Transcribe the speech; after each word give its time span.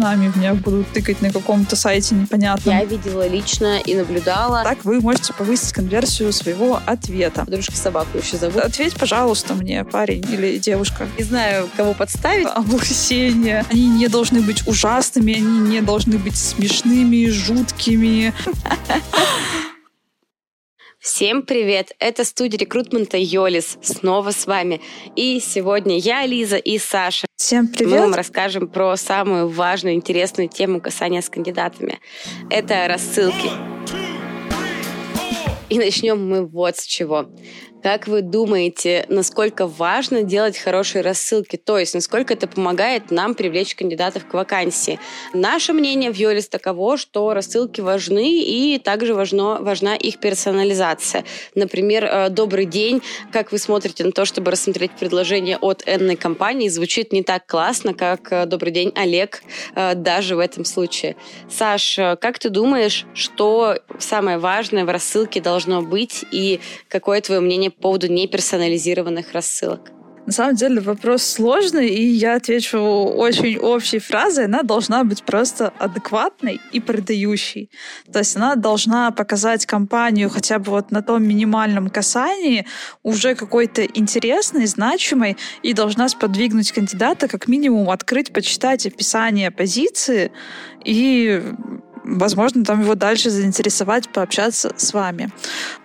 нами 0.00 0.28
в 0.28 0.36
меня 0.36 0.54
будут 0.54 0.88
тыкать 0.92 1.22
на 1.22 1.32
каком-то 1.32 1.76
сайте 1.76 2.14
непонятном. 2.14 2.74
Я 2.74 2.84
видела 2.84 3.26
лично 3.26 3.78
и 3.80 3.94
наблюдала. 3.94 4.62
Так 4.64 4.84
вы 4.84 5.00
можете 5.00 5.32
повысить 5.32 5.72
конверсию 5.72 6.32
своего 6.32 6.80
ответа. 6.86 7.44
Подружка 7.44 7.76
собаку 7.76 8.18
еще 8.18 8.36
зовут. 8.36 8.62
Ответь, 8.62 8.94
пожалуйста, 8.94 9.54
мне, 9.54 9.84
парень 9.84 10.24
или 10.30 10.58
девушка. 10.58 11.06
Не 11.18 11.24
знаю, 11.24 11.68
кого 11.76 11.94
подставить. 11.94 12.46
Облысение. 12.46 13.64
Они 13.70 13.88
не 13.88 14.08
должны 14.08 14.40
быть 14.40 14.66
ужасными, 14.66 15.34
они 15.34 15.58
не 15.58 15.80
должны 15.80 16.18
быть 16.18 16.36
смешными, 16.36 17.28
жуткими. 17.28 18.32
Всем 21.04 21.42
привет! 21.42 21.94
Это 21.98 22.24
студия 22.24 22.58
рекрутмента 22.58 23.18
Йолис. 23.18 23.76
Снова 23.82 24.30
с 24.30 24.46
вами. 24.46 24.80
И 25.14 25.38
сегодня 25.38 25.98
я, 25.98 26.24
Лиза 26.24 26.56
и 26.56 26.78
Саша. 26.78 27.26
Всем 27.36 27.68
привет! 27.68 27.92
Мы 27.92 28.00
вам 28.00 28.14
расскажем 28.14 28.68
про 28.68 28.96
самую 28.96 29.48
важную, 29.48 29.96
интересную 29.96 30.48
тему 30.48 30.80
касания 30.80 31.20
с 31.20 31.28
кандидатами. 31.28 32.00
Это 32.48 32.88
рассылки. 32.88 33.50
И 35.68 35.78
начнем 35.78 36.26
мы 36.26 36.46
вот 36.46 36.78
с 36.78 36.86
чего. 36.86 37.26
Как 37.84 38.08
вы 38.08 38.22
думаете, 38.22 39.04
насколько 39.10 39.66
важно 39.66 40.22
делать 40.22 40.56
хорошие 40.56 41.02
рассылки? 41.02 41.56
То 41.56 41.78
есть, 41.78 41.92
насколько 41.92 42.32
это 42.32 42.48
помогает 42.48 43.10
нам 43.10 43.34
привлечь 43.34 43.74
кандидатов 43.74 44.26
к 44.26 44.32
вакансии? 44.32 44.98
Наше 45.34 45.74
мнение 45.74 46.10
в 46.10 46.16
Йолис 46.16 46.48
таково, 46.48 46.96
что 46.96 47.34
рассылки 47.34 47.82
важны, 47.82 48.40
и 48.40 48.78
также 48.78 49.12
важно, 49.12 49.58
важна 49.60 49.96
их 49.96 50.16
персонализация. 50.16 51.24
Например, 51.54 52.06
э, 52.06 52.28
«Добрый 52.30 52.64
день», 52.64 53.02
как 53.30 53.52
вы 53.52 53.58
смотрите 53.58 54.02
на 54.02 54.12
то, 54.12 54.24
чтобы 54.24 54.50
рассмотреть 54.52 54.92
предложение 54.92 55.58
от 55.58 55.82
энной 55.84 56.16
компании, 56.16 56.70
звучит 56.70 57.12
не 57.12 57.22
так 57.22 57.46
классно, 57.46 57.92
как 57.92 58.32
э, 58.32 58.46
«Добрый 58.46 58.72
день, 58.72 58.92
Олег», 58.94 59.42
э, 59.74 59.94
даже 59.94 60.36
в 60.36 60.38
этом 60.38 60.64
случае. 60.64 61.16
Саш, 61.50 61.96
как 61.96 62.38
ты 62.38 62.48
думаешь, 62.48 63.04
что 63.12 63.76
самое 63.98 64.38
важное 64.38 64.86
в 64.86 64.88
рассылке 64.88 65.42
должно 65.42 65.82
быть, 65.82 66.24
и 66.32 66.60
какое 66.88 67.20
твое 67.20 67.42
мнение 67.42 67.73
по 67.76 67.82
поводу 67.82 68.08
неперсонализированных 68.08 69.32
рассылок? 69.32 69.92
На 70.26 70.32
самом 70.32 70.54
деле 70.54 70.80
вопрос 70.80 71.22
сложный, 71.22 71.88
и 71.88 72.02
я 72.02 72.36
отвечу 72.36 72.78
очень 72.78 73.58
общей 73.58 73.98
фразой. 73.98 74.46
Она 74.46 74.62
должна 74.62 75.04
быть 75.04 75.22
просто 75.22 75.68
адекватной 75.78 76.60
и 76.72 76.80
продающей. 76.80 77.70
То 78.10 78.20
есть 78.20 78.34
она 78.36 78.54
должна 78.56 79.10
показать 79.10 79.66
компанию 79.66 80.30
хотя 80.30 80.58
бы 80.58 80.70
вот 80.70 80.90
на 80.90 81.02
том 81.02 81.24
минимальном 81.24 81.90
касании 81.90 82.66
уже 83.02 83.34
какой-то 83.34 83.84
интересной, 83.84 84.64
значимой, 84.66 85.36
и 85.62 85.74
должна 85.74 86.08
сподвигнуть 86.08 86.72
кандидата 86.72 87.28
как 87.28 87.46
минимум 87.46 87.90
открыть, 87.90 88.32
почитать 88.32 88.86
описание 88.86 89.50
позиции 89.50 90.32
и 90.84 91.42
возможно, 92.04 92.64
там 92.64 92.82
его 92.82 92.94
дальше 92.94 93.30
заинтересовать, 93.30 94.08
пообщаться 94.10 94.72
с 94.76 94.92
вами. 94.92 95.30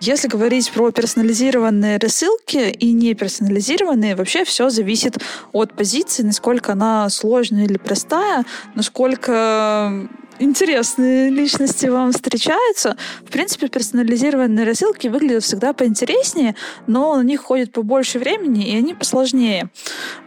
Если 0.00 0.28
говорить 0.28 0.70
про 0.70 0.90
персонализированные 0.90 1.98
рассылки 1.98 2.70
и 2.70 2.92
не 2.92 3.14
персонализированные, 3.14 4.16
вообще 4.16 4.44
все 4.44 4.70
зависит 4.70 5.18
от 5.52 5.74
позиции, 5.74 6.22
насколько 6.22 6.72
она 6.72 7.08
сложная 7.08 7.64
или 7.64 7.78
простая, 7.78 8.44
насколько 8.74 10.08
интересные 10.40 11.30
личности 11.30 11.86
вам 11.86 12.12
встречаются. 12.12 12.96
В 13.20 13.30
принципе, 13.30 13.68
персонализированные 13.68 14.66
рассылки 14.66 15.08
выглядят 15.08 15.44
всегда 15.44 15.72
поинтереснее, 15.72 16.56
но 16.86 17.16
на 17.16 17.22
них 17.22 17.42
ходит 17.42 17.72
побольше 17.72 18.18
времени, 18.18 18.70
и 18.70 18.76
они 18.76 18.94
посложнее. 18.94 19.70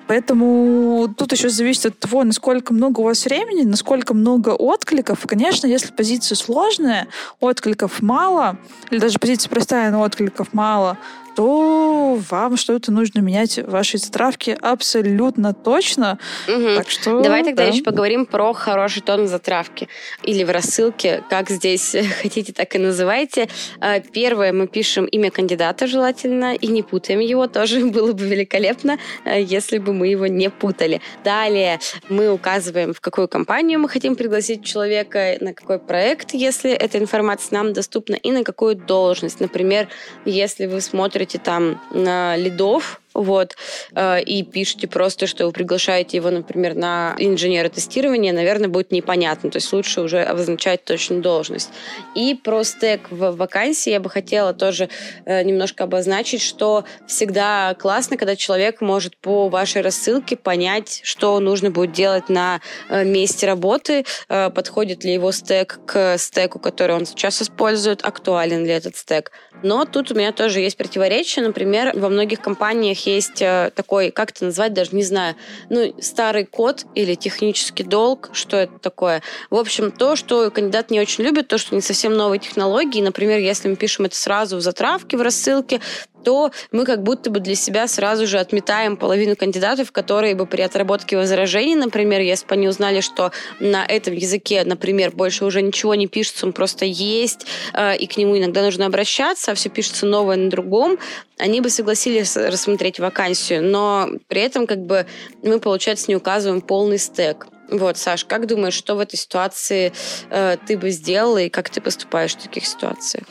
Поэтому 0.08 1.14
тут 1.18 1.32
еще 1.32 1.50
зависит 1.50 1.86
от 1.88 2.00
того, 2.00 2.24
насколько 2.24 2.74
много 2.74 3.00
у 3.00 3.04
вас 3.04 3.26
времени, 3.26 3.64
насколько 3.64 4.14
много 4.14 4.50
откликов. 4.50 5.26
конечно, 5.26 5.66
если 5.66 5.92
позиция 5.92 6.36
сложная, 6.36 7.08
откликов 7.40 8.02
мало, 8.02 8.58
или 8.92 9.00
даже 9.00 9.20
позиция 9.20 9.50
простая, 9.50 9.92
но 9.92 10.02
откликов 10.02 10.54
мало, 10.54 10.98
то 11.36 12.20
вам 12.30 12.58
что-то 12.58 12.92
нужно 12.92 13.20
менять 13.20 13.58
в 13.58 13.70
вашей 13.70 14.00
затравке 14.00 14.54
абсолютно 14.54 15.54
точно. 15.54 16.20
Угу. 16.48 16.76
Так 16.76 16.90
что, 16.90 17.22
Давай 17.22 17.44
тогда 17.44 17.64
да. 17.64 17.70
еще 17.70 17.84
поговорим 17.84 18.26
про 18.26 18.54
хороший 18.54 19.02
тон 19.02 19.24
в 19.24 19.28
затравке 19.28 19.88
или 20.24 20.44
в 20.44 20.50
рассылке, 20.50 21.24
как 21.30 21.50
здесь 21.50 21.96
хотите, 22.22 22.54
так 22.54 22.76
и 22.76 22.80
называйте. 22.80 23.50
А, 23.80 24.00
первое, 24.00 24.54
мы 24.54 24.68
пишем 24.68 25.06
имя 25.06 25.32
кандидата 25.32 25.88
желательно 25.88 26.56
и 26.56 26.68
не 26.68 26.84
путаем 26.84 27.20
его, 27.20 27.48
тоже 27.48 27.86
было 27.86 28.14
бы 28.14 28.26
великолепно, 28.26 28.98
а, 29.26 29.38
если 29.38 29.78
бы 29.78 29.94
мы 29.94 30.08
его 30.08 30.28
не 30.28 30.50
путали. 30.50 31.02
Далее 31.24 31.80
мы 32.10 32.30
указываем, 32.30 32.94
в 32.94 33.02
какую 33.02 33.28
компанию 33.28 33.80
мы 33.80 33.90
хотим 33.90 34.16
пригласить 34.16 34.64
человека, 34.64 35.38
на 35.40 35.54
какой 35.54 35.80
проект, 35.80 36.34
если 36.34 36.72
эта 36.72 36.98
информация 37.00 37.58
нам 37.58 37.74
доступна, 37.74 38.16
и 38.16 38.32
на 38.32 38.44
какую 38.44 38.76
должность. 38.76 39.40
Например, 39.40 39.88
если 40.26 40.66
вы 40.66 40.82
смотрите 40.82 41.23
смотрите 41.24 41.40
там 41.40 41.80
на 41.92 42.36
лидов, 42.36 43.00
вот, 43.14 43.56
э, 43.96 44.22
и 44.22 44.44
пишете 44.44 44.88
просто, 44.88 45.28
что 45.28 45.46
вы 45.46 45.52
приглашаете 45.52 46.18
его, 46.18 46.30
например, 46.30 46.76
на 46.76 47.16
инженера 47.18 47.70
тестирования, 47.70 48.34
наверное, 48.34 48.70
будет 48.70 48.92
непонятно. 48.92 49.52
То 49.52 49.58
есть 49.58 49.72
лучше 49.74 50.02
уже 50.02 50.22
обозначать 50.24 50.84
точную 50.84 51.22
должность. 51.22 51.70
И 52.16 52.36
про 52.36 52.64
стек 52.64 53.12
в 53.12 53.32
вакансии 53.32 53.92
я 53.92 54.00
бы 54.00 54.10
хотела 54.10 54.54
тоже 54.54 54.90
э, 55.26 55.44
немножко 55.44 55.84
обозначить, 55.84 56.42
что 56.42 56.86
всегда 57.08 57.76
классно, 57.76 58.18
когда 58.18 58.36
человек 58.36 58.82
может 58.82 59.18
по 59.18 59.50
вашей 59.50 59.82
рассылке 59.82 60.36
понять, 60.36 61.02
что 61.04 61.40
нужно 61.40 61.72
будет 61.72 61.92
делать 61.92 62.30
на 62.30 62.62
э, 62.90 63.04
месте 63.04 63.48
работы, 63.48 64.06
подходит 64.28 65.04
ли 65.04 65.14
его 65.14 65.32
стек 65.32 65.80
к 65.86 66.18
стеку, 66.18 66.60
который 66.60 66.96
он 66.96 67.06
сейчас 67.06 67.42
использует, 67.42 68.04
актуален 68.04 68.66
ли 68.66 68.72
этот 68.72 68.96
стек. 68.96 69.32
Но 69.62 69.86
тут 69.86 70.12
у 70.12 70.16
меня 70.16 70.32
тоже 70.32 70.60
есть 70.60 70.78
противоречие. 70.78 71.46
Например, 71.46 71.92
во 71.96 72.10
многих 72.10 72.42
компаниях 72.42 73.03
есть 73.06 73.42
э, 73.42 73.72
такой, 73.76 74.12
как 74.12 74.32
это 74.32 74.46
назвать, 74.46 74.74
даже 74.74 74.96
не 74.96 75.04
знаю, 75.04 75.36
ну, 75.70 75.94
старый 76.00 76.46
код 76.46 76.86
или 76.96 77.16
технический 77.16 77.84
долг, 77.84 78.30
что 78.34 78.58
это 78.58 78.78
такое. 78.80 79.22
В 79.50 79.56
общем, 79.56 79.92
то, 79.92 80.16
что 80.16 80.50
кандидат 80.52 80.92
не 80.92 81.00
очень 81.00 81.24
любит, 81.24 81.48
то, 81.48 81.58
что 81.58 81.76
не 81.76 81.82
совсем 81.82 82.14
новые 82.14 82.40
технологии. 82.40 83.02
Например, 83.02 83.40
если 83.40 83.68
мы 83.68 83.76
пишем 83.76 84.06
это 84.06 84.16
сразу 84.16 84.58
в 84.58 84.62
затравке, 84.62 85.18
в 85.18 85.22
рассылке, 85.22 85.82
то 86.24 86.52
мы 86.72 86.86
как 86.86 87.04
будто 87.04 87.30
бы 87.30 87.40
для 87.40 87.56
себя 87.56 87.88
сразу 87.88 88.28
же 88.28 88.40
отметаем 88.40 88.98
половину 88.98 89.36
кандидатов, 89.36 89.92
которые 89.92 90.36
бы 90.36 90.46
при 90.46 90.62
отработке 90.62 91.18
возражений, 91.18 91.76
например, 91.76 92.22
если 92.22 92.46
бы 92.46 92.54
они 92.54 92.68
узнали, 92.68 93.02
что 93.02 93.32
на 93.60 93.86
этом 93.86 94.14
языке, 94.14 94.64
например, 94.64 95.12
больше 95.12 95.46
уже 95.46 95.62
ничего 95.62 95.96
не 95.96 96.08
пишется, 96.08 96.46
он 96.46 96.54
просто 96.54 96.86
есть, 96.86 97.46
э, 97.74 97.98
и 97.98 98.08
к 98.08 98.18
нему 98.18 98.38
иногда 98.38 98.62
нужно 98.62 98.86
обращаться, 98.86 99.52
а 99.52 99.56
все 99.56 99.70
пишется 99.70 100.06
новое 100.06 100.38
на 100.38 100.50
другом, 100.50 100.98
они 101.38 101.62
бы 101.62 101.70
согласились 101.70 102.36
рассмотреть 102.36 103.00
вакансию, 103.00 103.64
но 103.64 104.10
при 104.28 104.42
этом 104.42 104.68
как 104.68 104.80
бы 104.80 105.06
мы, 105.42 105.60
получается, 105.60 106.06
не 106.08 106.16
указываем 106.16 106.62
полный 106.62 106.98
стек. 106.98 107.48
Вот, 107.70 107.98
Саш, 107.98 108.26
как 108.26 108.46
думаешь, 108.46 108.74
что 108.74 108.96
в 108.96 109.00
этой 109.00 109.18
ситуации 109.18 109.94
э, 110.30 110.58
ты 110.68 110.78
бы 110.78 110.92
сделала 110.92 111.40
и 111.40 111.50
как 111.50 111.70
ты 111.70 111.82
поступаешь 111.82 112.36
в 112.36 112.44
таких 112.44 112.66
ситуациях? 112.66 113.26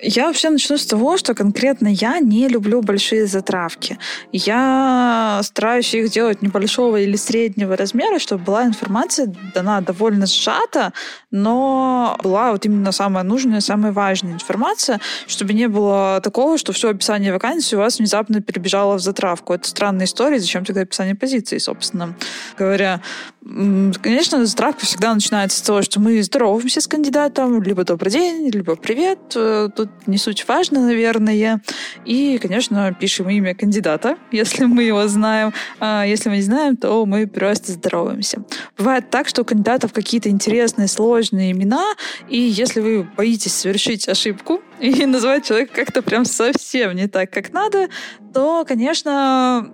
Я 0.00 0.26
вообще 0.26 0.50
начну 0.50 0.76
с 0.76 0.84
того, 0.84 1.16
что 1.16 1.34
конкретно 1.34 1.88
я 1.88 2.18
не 2.18 2.48
люблю 2.48 2.82
большие 2.82 3.26
затравки. 3.26 3.98
Я 4.30 5.40
стараюсь 5.42 5.94
их 5.94 6.10
делать 6.10 6.42
небольшого 6.42 6.98
или 6.98 7.16
среднего 7.16 7.76
размера, 7.76 8.18
чтобы 8.18 8.44
была 8.44 8.64
информация 8.66 9.32
дана 9.54 9.80
довольно 9.80 10.26
сжата, 10.26 10.92
но 11.30 12.18
была 12.22 12.52
вот 12.52 12.66
именно 12.66 12.92
самая 12.92 13.24
нужная, 13.24 13.60
самая 13.60 13.92
важная 13.92 14.34
информация, 14.34 15.00
чтобы 15.26 15.54
не 15.54 15.66
было 15.66 16.20
такого, 16.22 16.58
что 16.58 16.74
все 16.74 16.90
описание 16.90 17.32
вакансии 17.32 17.74
у 17.74 17.78
вас 17.78 17.98
внезапно 17.98 18.42
перебежало 18.42 18.98
в 18.98 19.00
затравку. 19.00 19.54
Это 19.54 19.66
странная 19.66 20.04
история, 20.04 20.38
зачем 20.38 20.66
тогда 20.66 20.82
описание 20.82 21.14
позиции, 21.14 21.56
собственно 21.56 22.14
говоря. 22.58 23.00
Конечно, 23.42 24.44
затравка 24.44 24.84
всегда 24.84 25.14
начинается 25.14 25.58
с 25.58 25.62
того, 25.62 25.80
что 25.80 26.00
мы 26.00 26.20
здороваемся 26.22 26.80
с 26.80 26.88
кандидатом, 26.88 27.62
либо 27.62 27.84
добрый 27.84 28.10
день, 28.10 28.50
либо 28.50 28.74
привет. 28.74 29.20
Э, 29.36 29.68
тут 29.86 30.06
не 30.06 30.18
суть 30.18 30.46
важно, 30.48 30.80
наверное. 30.80 31.60
И, 32.04 32.38
конечно, 32.38 32.94
пишем 32.98 33.28
имя 33.30 33.54
кандидата, 33.54 34.16
если 34.32 34.64
мы 34.64 34.82
его 34.84 35.06
знаем. 35.08 35.52
А 35.80 36.04
если 36.04 36.28
мы 36.28 36.36
не 36.36 36.42
знаем, 36.42 36.76
то 36.76 37.04
мы 37.06 37.26
просто 37.26 37.72
здороваемся. 37.72 38.42
Бывает 38.76 39.10
так, 39.10 39.28
что 39.28 39.42
у 39.42 39.44
кандидатов 39.44 39.92
какие-то 39.92 40.28
интересные, 40.28 40.88
сложные 40.88 41.52
имена, 41.52 41.94
и 42.28 42.38
если 42.38 42.80
вы 42.80 43.02
боитесь 43.16 43.54
совершить 43.54 44.08
ошибку 44.08 44.60
и 44.80 45.06
назвать 45.06 45.46
человека 45.46 45.74
как-то 45.74 46.02
прям 46.02 46.24
совсем 46.24 46.94
не 46.94 47.08
так, 47.08 47.30
как 47.30 47.52
надо, 47.52 47.88
то, 48.32 48.64
конечно, 48.66 49.72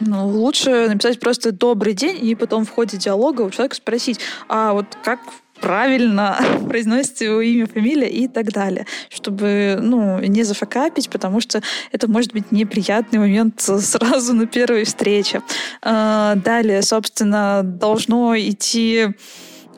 ну, 0.00 0.28
лучше 0.28 0.88
написать 0.88 1.20
просто 1.20 1.52
«добрый 1.52 1.94
день» 1.94 2.18
и 2.24 2.34
потом 2.34 2.64
в 2.64 2.70
ходе 2.70 2.96
диалога 2.96 3.42
у 3.42 3.50
человека 3.50 3.76
спросить, 3.76 4.20
а 4.48 4.72
вот 4.72 4.86
как 5.02 5.20
правильно 5.60 6.38
произносите 6.68 7.26
его 7.26 7.40
имя, 7.40 7.66
фамилия 7.66 8.08
и 8.08 8.28
так 8.28 8.52
далее, 8.52 8.86
чтобы 9.08 9.78
ну, 9.80 10.20
не 10.20 10.42
зафакапить, 10.42 11.10
потому 11.10 11.40
что 11.40 11.62
это 11.92 12.08
может 12.08 12.32
быть 12.32 12.52
неприятный 12.52 13.18
момент 13.18 13.60
сразу 13.60 14.34
на 14.34 14.46
первой 14.46 14.84
встрече. 14.84 15.42
А, 15.82 16.34
далее, 16.36 16.82
собственно, 16.82 17.62
должно 17.62 18.36
идти 18.36 19.08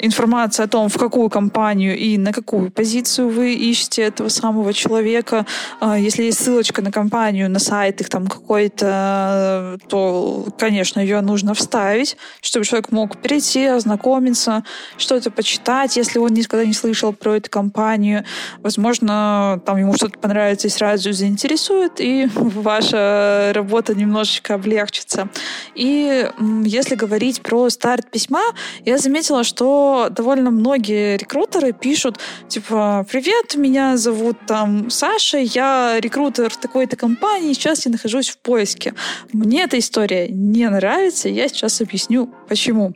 информация 0.00 0.64
о 0.64 0.68
том, 0.68 0.88
в 0.88 0.98
какую 0.98 1.30
компанию 1.30 1.96
и 1.96 2.18
на 2.18 2.32
какую 2.32 2.70
позицию 2.70 3.28
вы 3.28 3.54
ищете 3.54 4.02
этого 4.02 4.28
самого 4.28 4.72
человека. 4.72 5.46
А, 5.80 5.98
если 5.98 6.24
есть 6.24 6.42
ссылочка 6.42 6.82
на 6.82 6.92
компанию, 6.92 7.50
на 7.50 7.58
сайт 7.58 8.00
их 8.00 8.08
там 8.08 8.26
какой-то, 8.26 9.78
то, 9.88 10.46
конечно, 10.58 11.00
ее 11.00 11.20
нужно 11.20 11.54
вставить, 11.54 12.16
чтобы 12.40 12.66
человек 12.66 12.90
мог 12.92 13.18
перейти, 13.18 13.64
ознакомиться, 13.66 14.64
что-то 14.96 15.30
почитать, 15.30 15.96
если 15.96 16.18
он 16.18 16.32
никогда 16.34 16.64
не 16.64 16.72
слышал 16.72 17.12
про 17.12 17.36
эту 17.36 17.50
компанию. 17.50 18.24
Возможно, 18.62 19.60
там 19.64 19.78
ему 19.78 19.94
что-то 19.94 20.18
понравится 20.18 20.68
и 20.68 20.70
сразу 20.70 21.12
заинтересует, 21.12 22.00
и 22.00 22.28
ваша 22.34 23.52
работа 23.54 23.94
немножечко 23.94 24.54
облегчится. 24.54 25.28
И 25.74 26.28
если 26.64 26.94
говорить 26.94 27.42
про 27.42 27.68
старт 27.70 28.10
письма, 28.10 28.42
я 28.84 28.98
заметила, 28.98 29.44
что 29.44 29.87
довольно 30.10 30.50
многие 30.50 31.16
рекрутеры 31.16 31.72
пишут, 31.72 32.18
типа, 32.48 33.06
привет, 33.10 33.56
меня 33.56 33.96
зовут 33.96 34.36
там 34.46 34.90
Саша, 34.90 35.38
я 35.38 35.96
рекрутер 36.00 36.54
такой-то 36.54 36.96
компании, 36.96 37.52
сейчас 37.52 37.86
я 37.86 37.92
нахожусь 37.92 38.28
в 38.28 38.38
поиске. 38.38 38.94
Мне 39.32 39.64
эта 39.64 39.78
история 39.78 40.28
не 40.28 40.68
нравится, 40.68 41.28
я 41.28 41.48
сейчас 41.48 41.80
объясню, 41.80 42.30
почему. 42.48 42.94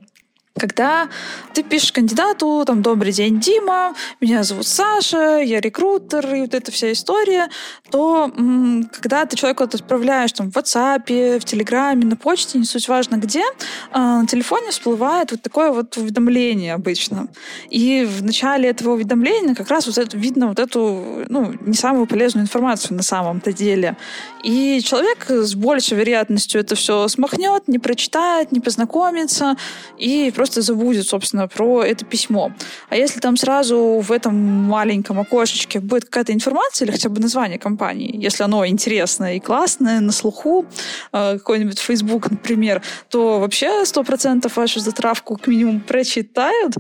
Когда 0.59 1.09
ты 1.55 1.63
пишешь 1.63 1.93
кандидату, 1.93 2.63
там, 2.67 2.83
добрый 2.83 3.13
день, 3.13 3.41
Дима, 3.41 3.95
меня 4.21 4.43
зовут 4.43 4.67
Саша, 4.67 5.39
я 5.39 5.61
рекрутер, 5.61 6.35
и 6.35 6.43
вот 6.43 6.55
эта 6.55 6.71
вся 6.71 6.93
история, 6.93 7.49
то 7.91 8.31
м- 8.37 8.89
когда 8.93 9.25
ты 9.25 9.37
человеку 9.37 9.65
отправляешь 9.65 10.33
там, 10.33 10.51
в 10.51 10.57
WhatsApp, 10.57 11.39
в 11.41 11.45
Телеграме, 11.45 12.05
на 12.05 12.17
почте, 12.17 12.59
не 12.59 12.65
суть 12.67 12.87
важно 12.89 13.17
где, 13.17 13.41
э, 13.41 13.99
на 13.99 14.27
телефоне 14.27 14.71
всплывает 14.71 15.31
вот 15.31 15.41
такое 15.41 15.71
вот 15.71 15.97
уведомление 15.97 16.75
обычно. 16.75 17.29
И 17.71 18.05
в 18.05 18.23
начале 18.23 18.69
этого 18.69 18.93
уведомления 18.93 19.55
как 19.55 19.69
раз 19.69 19.87
вот 19.87 19.97
это, 19.97 20.17
видно 20.19 20.49
вот 20.49 20.59
эту, 20.59 21.25
ну, 21.29 21.55
не 21.61 21.75
самую 21.75 22.07
полезную 22.07 22.45
информацию 22.45 22.95
на 22.97 23.03
самом-то 23.03 23.53
деле. 23.55 23.97
И 24.45 24.83
человек 24.85 25.31
с 25.31 25.55
большей 25.55 25.97
вероятностью 25.97 26.61
это 26.61 26.75
все 26.75 27.09
смахнет, 27.09 27.69
не 27.69 27.79
прочитает, 27.79 28.53
не 28.53 28.61
познакомится, 28.61 29.57
и 29.99 30.31
просто 30.43 30.61
забудет, 30.61 31.07
собственно, 31.07 31.47
про 31.47 31.85
это 31.85 32.05
письмо. 32.05 32.51
А 32.89 32.97
если 32.97 33.21
там 33.21 33.37
сразу 33.37 34.01
в 34.01 34.11
этом 34.11 34.35
маленьком 34.35 35.21
окошечке 35.21 35.79
будет 35.79 36.07
какая-то 36.07 36.33
информация 36.33 36.85
или 36.85 36.93
хотя 36.93 37.09
бы 37.09 37.21
название 37.21 37.61
компании, 37.61 38.17
если 38.25 38.43
оно 38.43 38.67
интересное 38.67 39.37
и 39.37 39.41
классное, 39.41 40.01
на 40.01 40.11
слуху, 40.11 40.65
э, 41.13 41.39
какой-нибудь 41.39 41.79
Facebook, 41.79 42.31
например, 42.31 42.83
то 43.09 43.39
вообще 43.39 43.85
100% 43.85 44.57
вашу 44.57 44.81
затравку 44.81 45.37
к 45.37 45.47
минимуму 45.47 45.81
прочитают, 45.81 46.75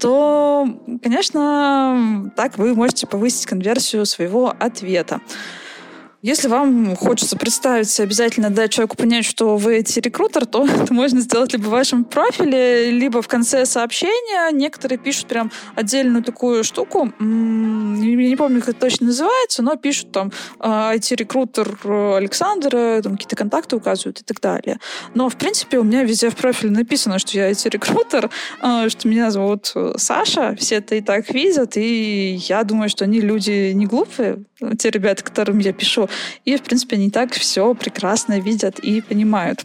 то, 0.00 0.66
конечно, 1.02 2.32
так 2.34 2.56
вы 2.56 2.74
можете 2.74 3.06
повысить 3.06 3.44
конверсию 3.44 4.06
своего 4.06 4.54
ответа. 4.58 5.20
Если 6.24 6.46
вам 6.46 6.94
хочется 6.94 7.36
представиться, 7.36 8.04
обязательно 8.04 8.48
дать 8.48 8.70
человеку 8.70 8.96
понять, 8.96 9.24
что 9.24 9.56
вы 9.56 9.78
эти 9.78 9.98
рекрутер, 9.98 10.46
то 10.46 10.64
это 10.82 10.94
можно 10.94 11.20
сделать 11.20 11.52
либо 11.52 11.64
в 11.64 11.70
вашем 11.70 12.04
профиле, 12.04 12.92
либо 12.92 13.22
в 13.22 13.26
конце 13.26 13.66
сообщения. 13.66 14.52
Некоторые 14.52 14.98
пишут 14.98 15.26
прям 15.26 15.50
отдельную 15.74 16.22
такую 16.22 16.62
штуку. 16.62 17.12
Я 17.18 18.28
не 18.28 18.36
помню, 18.36 18.60
как 18.60 18.68
это 18.68 18.80
точно 18.82 19.06
называется, 19.06 19.64
но 19.64 19.74
пишут 19.74 20.12
там 20.12 20.30
IT-рекрутер 20.60 21.76
Александра, 22.14 23.00
там 23.02 23.14
какие-то 23.14 23.34
контакты 23.34 23.74
указывают 23.74 24.20
и 24.20 24.22
так 24.22 24.40
далее. 24.40 24.78
Но, 25.14 25.28
в 25.28 25.34
принципе, 25.34 25.80
у 25.80 25.82
меня 25.82 26.04
везде 26.04 26.30
в 26.30 26.36
профиле 26.36 26.70
написано, 26.70 27.18
что 27.18 27.36
я 27.36 27.50
IT-рекрутер, 27.50 28.30
а, 28.60 28.88
что 28.88 29.08
меня 29.08 29.32
зовут 29.32 29.74
Саша. 29.96 30.54
Все 30.56 30.76
это 30.76 30.94
и 30.94 31.00
так 31.00 31.34
видят, 31.34 31.76
и 31.76 32.34
я 32.46 32.62
думаю, 32.62 32.88
что 32.88 33.06
они 33.06 33.20
люди 33.20 33.72
не 33.72 33.86
глупые, 33.86 34.44
те 34.78 34.90
ребята, 34.90 35.24
которым 35.24 35.58
я 35.58 35.72
пишу. 35.72 36.08
И, 36.44 36.56
в 36.56 36.62
принципе, 36.62 36.96
они 36.96 37.10
так 37.10 37.32
все 37.32 37.74
прекрасно 37.74 38.40
видят 38.40 38.78
и 38.78 39.00
понимают. 39.00 39.64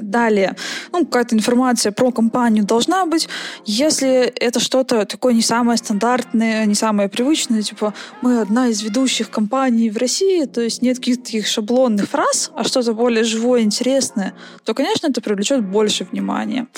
Далее, 0.00 0.54
ну, 0.92 1.04
какая-то 1.04 1.34
информация 1.34 1.92
про 1.92 2.10
компанию 2.12 2.64
должна 2.64 3.06
быть. 3.06 3.28
Если 3.64 4.32
это 4.40 4.60
что-то 4.60 5.04
такое 5.06 5.32
не 5.32 5.42
самое 5.42 5.76
стандартное, 5.76 6.64
не 6.66 6.74
самое 6.74 7.08
привычное, 7.08 7.62
типа 7.62 7.94
мы 8.22 8.40
одна 8.40 8.68
из 8.68 8.82
ведущих 8.82 9.30
компаний 9.30 9.90
в 9.90 9.96
России, 9.96 10.44
то 10.44 10.60
есть 10.60 10.82
нет 10.82 10.98
каких-то 10.98 11.24
таких 11.24 11.46
шаблонных 11.46 12.08
фраз, 12.08 12.50
а 12.54 12.64
что-то 12.64 12.92
более 12.92 13.24
живое, 13.24 13.62
интересное, 13.62 14.34
то, 14.64 14.74
конечно, 14.74 15.08
это 15.08 15.20
привлечет 15.20 15.64
больше 15.64 16.06
внимания. 16.10 16.68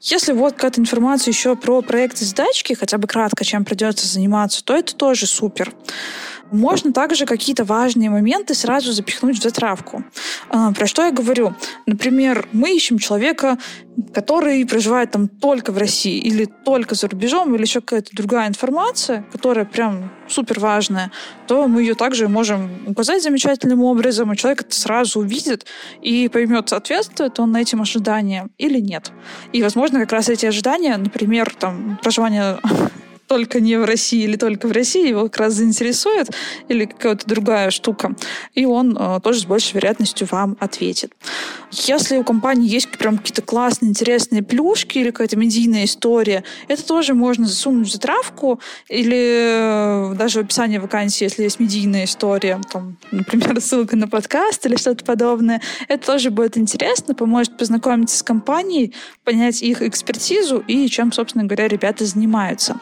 Если 0.00 0.32
вот 0.32 0.54
какая-то 0.54 0.80
информация 0.80 1.32
еще 1.32 1.56
про 1.56 1.82
проекты 1.82 2.24
сдачки, 2.24 2.74
хотя 2.74 2.98
бы 2.98 3.06
кратко, 3.06 3.44
чем 3.44 3.64
придется 3.64 4.06
заниматься, 4.06 4.64
то 4.64 4.74
это 4.74 4.94
тоже 4.94 5.26
супер. 5.26 5.72
Можно 6.54 6.92
также 6.92 7.26
какие-то 7.26 7.64
важные 7.64 8.10
моменты 8.10 8.54
сразу 8.54 8.92
запихнуть 8.92 9.40
в 9.40 9.42
затравку. 9.42 10.04
А, 10.50 10.72
про 10.72 10.86
что 10.86 11.04
я 11.04 11.10
говорю? 11.10 11.52
Например, 11.84 12.46
мы 12.52 12.76
ищем 12.76 12.98
человека, 12.98 13.58
который 14.12 14.64
проживает 14.64 15.10
там 15.10 15.26
только 15.26 15.72
в 15.72 15.78
России 15.78 16.18
или 16.18 16.44
только 16.44 16.94
за 16.94 17.08
рубежом, 17.08 17.52
или 17.56 17.62
еще 17.62 17.80
какая-то 17.80 18.14
другая 18.14 18.48
информация, 18.48 19.26
которая 19.32 19.64
прям 19.64 20.12
супер 20.28 20.60
важная, 20.60 21.10
то 21.48 21.66
мы 21.66 21.80
ее 21.80 21.96
также 21.96 22.28
можем 22.28 22.70
указать 22.86 23.24
замечательным 23.24 23.82
образом, 23.82 24.32
и 24.32 24.36
человек 24.36 24.60
это 24.60 24.76
сразу 24.76 25.18
увидит 25.18 25.66
и 26.02 26.28
поймет, 26.28 26.68
соответствует 26.68 27.40
он 27.40 27.56
этим 27.56 27.82
ожиданиям 27.82 28.52
или 28.58 28.78
нет. 28.78 29.10
И, 29.52 29.60
возможно, 29.60 29.98
как 29.98 30.12
раз 30.12 30.28
эти 30.28 30.46
ожидания, 30.46 30.96
например, 30.96 31.52
там, 31.58 31.98
проживание 32.00 32.60
только 33.26 33.60
не 33.60 33.76
в 33.76 33.84
России 33.84 34.22
или 34.22 34.36
только 34.36 34.66
в 34.66 34.72
России, 34.72 35.08
его 35.08 35.24
как 35.24 35.38
раз 35.38 35.54
заинтересует, 35.54 36.30
или 36.68 36.84
какая-то 36.84 37.26
другая 37.26 37.70
штука, 37.70 38.14
и 38.54 38.64
он 38.64 38.96
э, 38.98 39.20
тоже 39.22 39.40
с 39.40 39.46
большей 39.46 39.74
вероятностью 39.74 40.28
вам 40.30 40.56
ответит. 40.60 41.12
Если 41.70 42.16
у 42.16 42.24
компании 42.24 42.68
есть 42.68 42.90
прям 42.90 43.18
какие-то 43.18 43.42
классные, 43.42 43.90
интересные 43.90 44.42
плюшки 44.42 44.98
или 44.98 45.10
какая-то 45.10 45.36
медийная 45.36 45.84
история, 45.84 46.44
это 46.68 46.84
тоже 46.86 47.14
можно 47.14 47.46
засунуть 47.46 47.88
в 47.88 47.92
затравку 47.92 48.60
или 48.88 50.12
э, 50.12 50.14
даже 50.16 50.40
в 50.40 50.44
описании 50.44 50.78
вакансии, 50.78 51.24
если 51.24 51.42
есть 51.42 51.60
медийная 51.60 52.04
история, 52.04 52.60
там, 52.70 52.96
например, 53.10 53.60
ссылка 53.60 53.96
на 53.96 54.08
подкаст 54.08 54.64
или 54.66 54.76
что-то 54.76 55.04
подобное. 55.04 55.60
Это 55.88 56.06
тоже 56.06 56.30
будет 56.30 56.56
интересно, 56.56 57.14
поможет 57.14 57.56
познакомиться 57.56 58.18
с 58.18 58.22
компанией, 58.22 58.94
понять 59.24 59.62
их 59.62 59.82
экспертизу 59.82 60.62
и 60.66 60.88
чем, 60.88 61.12
собственно 61.12 61.44
говоря, 61.44 61.68
ребята 61.68 62.04
занимаются. 62.04 62.80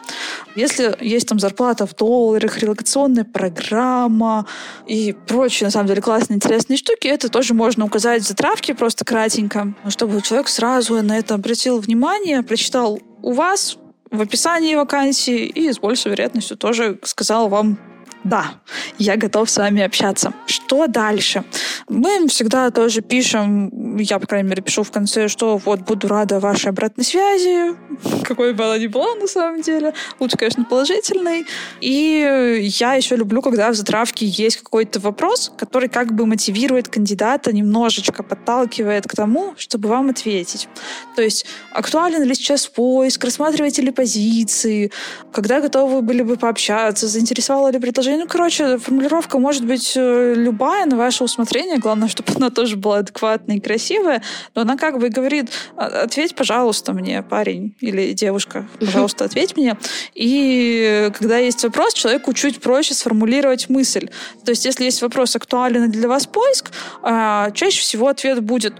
Если 0.55 0.95
есть 1.01 1.27
там 1.27 1.39
зарплата 1.39 1.85
в 1.85 1.95
долларах, 1.95 2.57
релокационная 2.59 3.23
программа 3.23 4.45
и 4.87 5.15
прочие, 5.27 5.67
на 5.67 5.71
самом 5.71 5.87
деле, 5.87 6.01
классные, 6.01 6.35
интересные 6.35 6.77
штуки, 6.77 7.07
это 7.07 7.29
тоже 7.29 7.53
можно 7.53 7.85
указать 7.85 8.23
в 8.23 8.27
затравке 8.27 8.75
просто 8.75 9.05
кратенько, 9.05 9.73
чтобы 9.89 10.21
человек 10.21 10.47
сразу 10.47 11.01
на 11.01 11.17
это 11.17 11.35
обратил 11.35 11.79
внимание, 11.79 12.43
прочитал 12.43 12.99
у 13.21 13.31
вас 13.31 13.77
в 14.11 14.21
описании 14.21 14.75
вакансии 14.75 15.45
и 15.45 15.71
с 15.71 15.79
большей 15.79 16.11
вероятностью 16.11 16.55
тоже 16.55 16.99
сказал 17.03 17.49
вам 17.49 17.79
да, 18.23 18.55
я 18.97 19.17
готов 19.17 19.49
с 19.49 19.57
вами 19.57 19.81
общаться. 19.81 20.33
Что 20.45 20.87
дальше? 20.87 21.43
Мы 21.89 22.27
всегда 22.27 22.69
тоже 22.71 23.01
пишем, 23.01 23.97
я, 23.97 24.19
по 24.19 24.27
крайней 24.27 24.49
мере, 24.49 24.61
пишу 24.61 24.83
в 24.83 24.91
конце, 24.91 25.27
что 25.27 25.57
вот 25.57 25.81
буду 25.81 26.07
рада 26.07 26.39
вашей 26.39 26.69
обратной 26.69 27.03
связи, 27.03 27.75
какой 28.23 28.53
бы 28.53 28.63
она 28.63 28.77
ни 28.77 28.87
была 28.87 29.15
на 29.15 29.27
самом 29.27 29.61
деле. 29.61 29.93
Лучше, 30.19 30.37
конечно, 30.37 30.63
положительной. 30.63 31.45
И 31.81 32.71
я 32.79 32.93
еще 32.93 33.15
люблю, 33.15 33.41
когда 33.41 33.71
в 33.71 33.75
затравке 33.75 34.25
есть 34.25 34.57
какой-то 34.57 34.99
вопрос, 34.99 35.51
который 35.57 35.89
как 35.89 36.13
бы 36.13 36.25
мотивирует 36.25 36.87
кандидата, 36.87 37.53
немножечко 37.53 38.23
подталкивает 38.23 39.07
к 39.07 39.15
тому, 39.15 39.53
чтобы 39.57 39.89
вам 39.89 40.09
ответить. 40.09 40.69
То 41.15 41.21
есть, 41.21 41.45
актуален 41.71 42.23
ли 42.23 42.33
сейчас 42.35 42.67
поиск, 42.67 43.23
рассматриваете 43.23 43.81
ли 43.81 43.91
позиции, 43.91 44.91
когда 45.31 45.59
готовы 45.59 46.01
были 46.01 46.21
бы 46.21 46.37
пообщаться, 46.37 47.07
заинтересовало 47.07 47.69
ли 47.69 47.79
предложение 47.79 48.12
ну, 48.17 48.27
короче, 48.27 48.77
формулировка 48.77 49.39
может 49.39 49.65
быть 49.65 49.93
э, 49.95 50.33
любая, 50.35 50.85
на 50.85 50.97
ваше 50.97 51.23
усмотрение. 51.23 51.77
Главное, 51.77 52.07
чтобы 52.07 52.31
она 52.35 52.49
тоже 52.49 52.75
была 52.75 52.97
адекватная 52.97 53.57
и 53.57 53.59
красивая. 53.59 54.21
Но 54.55 54.61
она 54.61 54.77
как 54.77 54.99
бы 54.99 55.09
говорит, 55.09 55.51
«А, 55.75 56.03
ответь, 56.03 56.35
пожалуйста, 56.35 56.93
мне, 56.93 57.21
парень 57.23 57.75
или 57.79 58.13
девушка, 58.13 58.67
пожалуйста, 58.79 59.25
ответь 59.25 59.55
мне. 59.57 59.77
И 60.13 61.11
когда 61.17 61.37
есть 61.37 61.63
вопрос, 61.63 61.93
человеку 61.93 62.33
чуть 62.33 62.61
проще 62.61 62.93
сформулировать 62.93 63.69
мысль. 63.69 64.09
То 64.45 64.51
есть, 64.51 64.65
если 64.65 64.85
есть 64.85 65.01
вопрос, 65.01 65.35
актуален 65.35 65.89
для 65.91 66.07
вас 66.07 66.27
поиск, 66.27 66.71
а, 67.01 67.51
чаще 67.51 67.81
всего 67.81 68.07
ответ 68.07 68.41
будет 68.41 68.73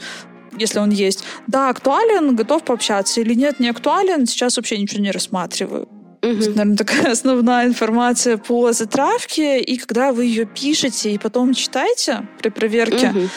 если 0.55 0.77
он 0.77 0.91
есть. 0.91 1.23
Да, 1.47 1.69
актуален, 1.69 2.35
готов 2.35 2.63
пообщаться. 2.63 3.21
Или 3.21 3.33
нет, 3.33 3.59
не 3.59 3.69
актуален, 3.69 4.27
сейчас 4.27 4.57
вообще 4.57 4.77
ничего 4.77 5.01
не 5.01 5.09
рассматриваю 5.09 5.89
Угу. 6.23 6.31
Это, 6.31 6.49
наверное, 6.49 6.77
такая 6.77 7.11
основная 7.11 7.67
информация 7.67 8.37
по 8.37 8.71
затравке. 8.71 9.59
И 9.59 9.77
когда 9.77 10.13
вы 10.13 10.25
ее 10.25 10.45
пишете 10.45 11.11
и 11.11 11.17
потом 11.17 11.53
читаете 11.53 12.25
при 12.39 12.49
проверке, 12.49 13.09
угу. 13.09 13.29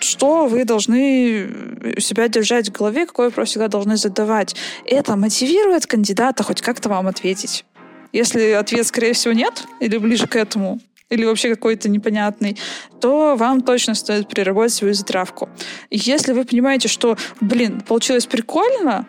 что 0.00 0.46
вы 0.46 0.64
должны 0.64 1.48
у 1.96 2.00
себя 2.00 2.28
держать 2.28 2.68
в 2.68 2.72
голове, 2.72 3.06
какой 3.06 3.26
вопрос 3.26 3.50
всегда 3.50 3.68
должны 3.68 3.96
задавать. 3.96 4.56
Это 4.84 5.16
мотивирует 5.16 5.86
кандидата 5.86 6.42
хоть 6.42 6.60
как-то 6.60 6.88
вам 6.88 7.06
ответить. 7.06 7.64
Если 8.12 8.50
ответ, 8.50 8.86
скорее 8.86 9.12
всего, 9.12 9.32
нет, 9.32 9.64
или 9.80 9.96
ближе 9.96 10.26
к 10.26 10.36
этому, 10.36 10.80
или 11.10 11.24
вообще 11.24 11.50
какой-то 11.50 11.88
непонятный, 11.88 12.56
то 13.00 13.36
вам 13.36 13.60
точно 13.60 13.94
стоит 13.94 14.28
переработать 14.28 14.72
свою 14.72 14.94
затравку. 14.94 15.48
Если 15.90 16.32
вы 16.32 16.44
понимаете, 16.44 16.88
что, 16.88 17.16
блин, 17.40 17.80
получилось 17.80 18.26
прикольно, 18.26 19.06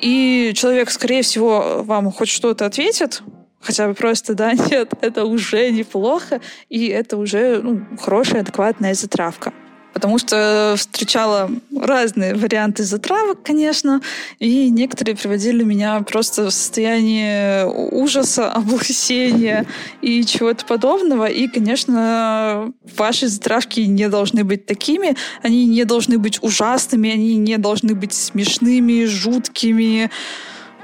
и 0.00 0.52
человек, 0.54 0.90
скорее 0.90 1.22
всего, 1.22 1.82
вам 1.82 2.10
хоть 2.12 2.28
что-то 2.28 2.66
ответит, 2.66 3.22
хотя 3.60 3.88
бы 3.88 3.94
просто 3.94 4.34
да, 4.34 4.52
нет, 4.70 4.92
это 5.00 5.24
уже 5.24 5.70
неплохо, 5.70 6.40
и 6.68 6.86
это 6.88 7.16
уже 7.16 7.60
ну, 7.62 7.86
хорошая, 8.00 8.42
адекватная 8.42 8.94
затравка 8.94 9.52
потому 9.92 10.18
что 10.18 10.74
встречала 10.76 11.50
разные 11.76 12.34
варианты 12.34 12.84
затравок, 12.84 13.42
конечно, 13.42 14.00
и 14.38 14.70
некоторые 14.70 15.16
приводили 15.16 15.64
меня 15.64 16.00
просто 16.02 16.46
в 16.46 16.50
состояние 16.50 17.66
ужаса, 17.66 18.52
облысения 18.58 19.66
и 20.02 20.24
чего-то 20.24 20.64
подобного. 20.64 21.26
И, 21.26 21.48
конечно, 21.48 22.72
ваши 22.96 23.28
затравки 23.28 23.80
не 23.80 24.08
должны 24.08 24.44
быть 24.44 24.66
такими, 24.66 25.16
они 25.42 25.66
не 25.66 25.84
должны 25.84 26.18
быть 26.18 26.38
ужасными, 26.42 27.10
они 27.10 27.36
не 27.36 27.58
должны 27.58 27.94
быть 27.94 28.12
смешными, 28.12 29.04
жуткими, 29.04 30.10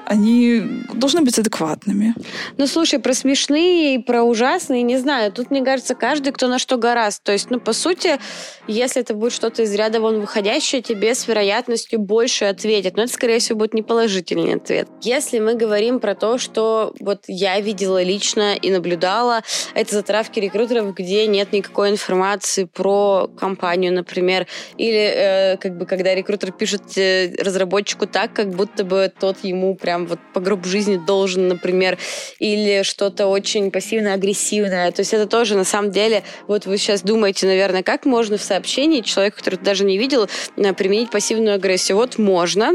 они 0.07 0.85
должны 0.93 1.23
быть 1.23 1.39
адекватными. 1.39 2.15
Ну, 2.59 2.67
слушай, 2.67 2.99
про 2.99 3.15
смешные 3.15 3.95
и 3.95 3.99
про 3.99 4.23
ужасные, 4.23 4.83
не 4.83 4.97
знаю. 4.97 5.33
Тут, 5.33 5.51
мне 5.51 5.65
кажется, 5.65 5.95
каждый, 5.95 6.33
кто 6.33 6.49
на 6.49 6.59
что 6.59 6.77
гораст. 6.77 7.23
То 7.23 7.33
есть, 7.33 7.51
ну, 7.51 7.61
по 7.61 7.73
сути, 7.73 8.19
если 8.67 9.03
это 9.03 9.15
будет 9.15 9.33
что-то 9.33 9.63
из 9.63 9.75
ряда 9.75 10.01
вон 10.01 10.21
выходящее, 10.21 10.83
тебе 10.83 11.15
с 11.15 11.27
вероятностью 11.27 11.99
больше 11.99 12.45
ответят. 12.45 12.97
Но 12.97 13.05
это, 13.05 13.13
скорее 13.13 13.39
всего, 13.39 13.59
будет 13.59 13.75
неположительный 13.75 14.55
ответ. 14.55 14.89
Если 15.03 15.39
мы 15.39 15.55
говорим 15.55 16.01
про 16.01 16.15
то, 16.15 16.39
что 16.39 16.95
вот 17.01 17.25
я 17.27 17.61
видела 17.61 18.03
лично 18.03 18.55
и 18.55 18.71
наблюдала, 18.71 19.43
это 19.75 19.95
затравки 19.95 20.39
рекрутеров, 20.39 20.95
где 20.95 21.27
нет 21.27 21.53
никакой 21.53 21.91
информации 21.91 22.65
про 22.65 23.29
компанию, 23.39 23.93
например, 23.93 24.47
или 24.77 25.13
э, 25.15 25.57
как 25.57 25.79
бы 25.79 25.87
когда 25.87 26.15
рекрутер 26.15 26.53
пишет 26.53 26.97
э, 26.97 27.35
разработчику 27.39 28.07
так, 28.07 28.33
как 28.33 28.51
будто 28.51 28.85
бы 28.85 29.13
тот 29.19 29.43
ему 29.45 29.75
прям 29.75 29.94
прям 29.95 30.07
вот 30.07 30.19
по 30.33 30.41
гроб 30.41 30.67
жизни 30.67 30.97
должен, 30.97 31.49
например, 31.49 31.99
или 32.41 32.83
что-то 32.83 33.27
очень 33.27 33.71
пассивно-агрессивное. 33.71 34.91
То 34.91 35.01
есть 35.01 35.15
это 35.15 35.27
тоже 35.27 35.57
на 35.57 35.65
самом 35.65 35.93
деле, 35.93 36.25
вот 36.49 36.67
вы 36.67 36.79
сейчас 36.79 37.03
думаете, 37.03 37.47
наверное, 37.47 37.83
как 37.83 38.05
можно 38.05 38.37
в 38.37 38.43
сообщении 38.43 39.03
человеку, 39.03 39.39
который 39.39 39.59
даже 39.59 39.85
не 39.85 39.97
видел, 39.97 40.29
э, 40.57 40.73
применить 40.73 41.11
пассивную 41.11 41.55
агрессию. 41.55 41.97
Вот 41.97 42.19
можно, 42.19 42.73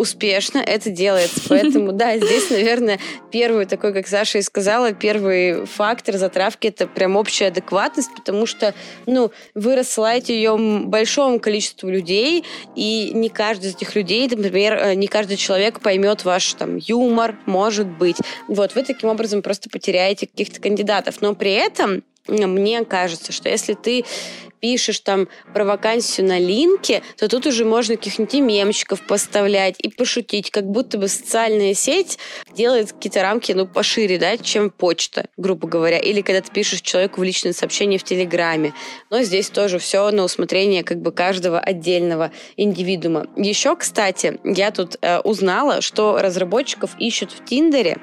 успешно 0.00 0.58
это 0.58 0.90
делается. 0.90 1.40
Поэтому, 1.48 1.92
да, 1.92 2.16
здесь, 2.16 2.50
наверное, 2.50 2.98
первый 3.30 3.66
такой, 3.66 3.92
как 3.92 4.08
Саша 4.08 4.38
и 4.38 4.42
сказала, 4.42 4.92
первый 4.92 5.66
фактор 5.66 6.16
затравки 6.16 6.66
это 6.66 6.86
прям 6.88 7.16
общая 7.16 7.46
адекватность, 7.46 8.10
потому 8.16 8.46
что, 8.46 8.74
ну, 9.06 9.30
вы 9.54 9.76
рассылаете 9.76 10.34
ее 10.34 10.56
большому 10.56 11.38
количеству 11.38 11.88
людей, 11.88 12.44
и 12.74 13.12
не 13.14 13.28
каждый 13.28 13.70
из 13.70 13.76
этих 13.76 13.94
людей, 13.94 14.28
например, 14.28 14.74
э, 14.74 14.94
не 14.94 15.06
каждый 15.06 15.36
человек 15.36 15.80
поймет 15.80 16.24
ваш 16.24 16.40
ваш 16.40 16.54
там 16.54 16.76
юмор, 16.76 17.36
может 17.46 17.86
быть. 17.86 18.16
Вот, 18.48 18.74
вы 18.74 18.82
таким 18.82 19.10
образом 19.10 19.42
просто 19.42 19.68
потеряете 19.68 20.26
каких-то 20.26 20.60
кандидатов. 20.60 21.20
Но 21.20 21.34
при 21.34 21.52
этом 21.52 22.02
мне 22.30 22.84
кажется, 22.84 23.32
что 23.32 23.48
если 23.48 23.74
ты 23.74 24.04
пишешь 24.60 25.00
там 25.00 25.28
про 25.52 25.64
вакансию 25.64 26.26
на 26.26 26.38
линке, 26.38 27.02
то 27.16 27.28
тут 27.28 27.46
уже 27.46 27.64
можно 27.64 27.96
каких-нибудь 27.96 28.34
мемчиков 28.34 29.06
поставлять 29.06 29.76
и 29.78 29.88
пошутить, 29.88 30.50
как 30.50 30.66
будто 30.66 30.98
бы 30.98 31.08
социальная 31.08 31.74
сеть 31.74 32.18
делает 32.54 32.92
какие-то 32.92 33.22
рамки, 33.22 33.52
ну, 33.52 33.66
пошире, 33.66 34.18
да, 34.18 34.36
чем 34.36 34.70
почта, 34.70 35.26
грубо 35.36 35.66
говоря. 35.66 35.98
Или 35.98 36.20
когда 36.20 36.40
ты 36.40 36.52
пишешь 36.52 36.82
человеку 36.82 37.20
в 37.20 37.24
личное 37.24 37.52
сообщение 37.52 37.98
в 37.98 38.04
Телеграме. 38.04 38.74
Но 39.08 39.22
здесь 39.22 39.50
тоже 39.50 39.78
все 39.78 40.10
на 40.10 40.24
усмотрение 40.24 40.84
как 40.84 41.00
бы 41.00 41.12
каждого 41.12 41.58
отдельного 41.58 42.30
индивидуума. 42.56 43.26
Еще, 43.36 43.74
кстати, 43.76 44.38
я 44.44 44.70
тут 44.70 44.96
э, 45.00 45.20
узнала, 45.20 45.80
что 45.80 46.18
разработчиков 46.18 46.90
ищут 46.98 47.32
в 47.32 47.44
Тиндере 47.44 47.98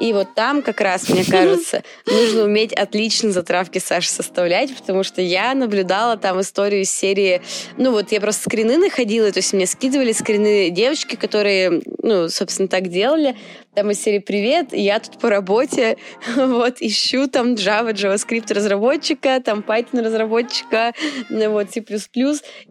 и 0.00 0.14
вот 0.14 0.34
там 0.34 0.62
как 0.62 0.80
раз, 0.80 1.08
мне 1.08 1.24
кажется, 1.30 1.82
нужно 2.06 2.44
уметь 2.44 2.72
отлично 2.72 3.30
затравки 3.30 3.78
Саши 3.78 4.08
составлять, 4.08 4.74
потому 4.74 5.02
что 5.04 5.20
я 5.20 5.54
наблюдала 5.54 6.16
там 6.16 6.40
историю 6.40 6.82
из 6.82 6.90
серии... 6.90 7.42
Ну 7.76 7.92
вот 7.92 8.10
я 8.10 8.20
просто 8.20 8.44
скрины 8.44 8.78
находила, 8.78 9.30
то 9.30 9.38
есть 9.38 9.52
мне 9.52 9.66
скидывали 9.66 10.12
скрины 10.12 10.70
девочки, 10.70 11.16
которые, 11.16 11.82
ну, 12.02 12.28
собственно, 12.28 12.68
так 12.68 12.88
делали. 12.88 13.36
Там 13.74 13.90
из 13.92 14.02
серии 14.02 14.18
«Привет, 14.18 14.68
я 14.72 14.98
тут 14.98 15.20
по 15.20 15.30
работе, 15.30 15.96
вот, 16.36 16.76
ищу 16.80 17.28
там 17.28 17.54
Java, 17.54 17.92
JavaScript 17.92 18.52
разработчика, 18.52 19.40
там 19.44 19.60
Python 19.60 20.02
разработчика, 20.02 20.92
ну, 21.28 21.50
вот, 21.50 21.70
C++, 21.70 21.84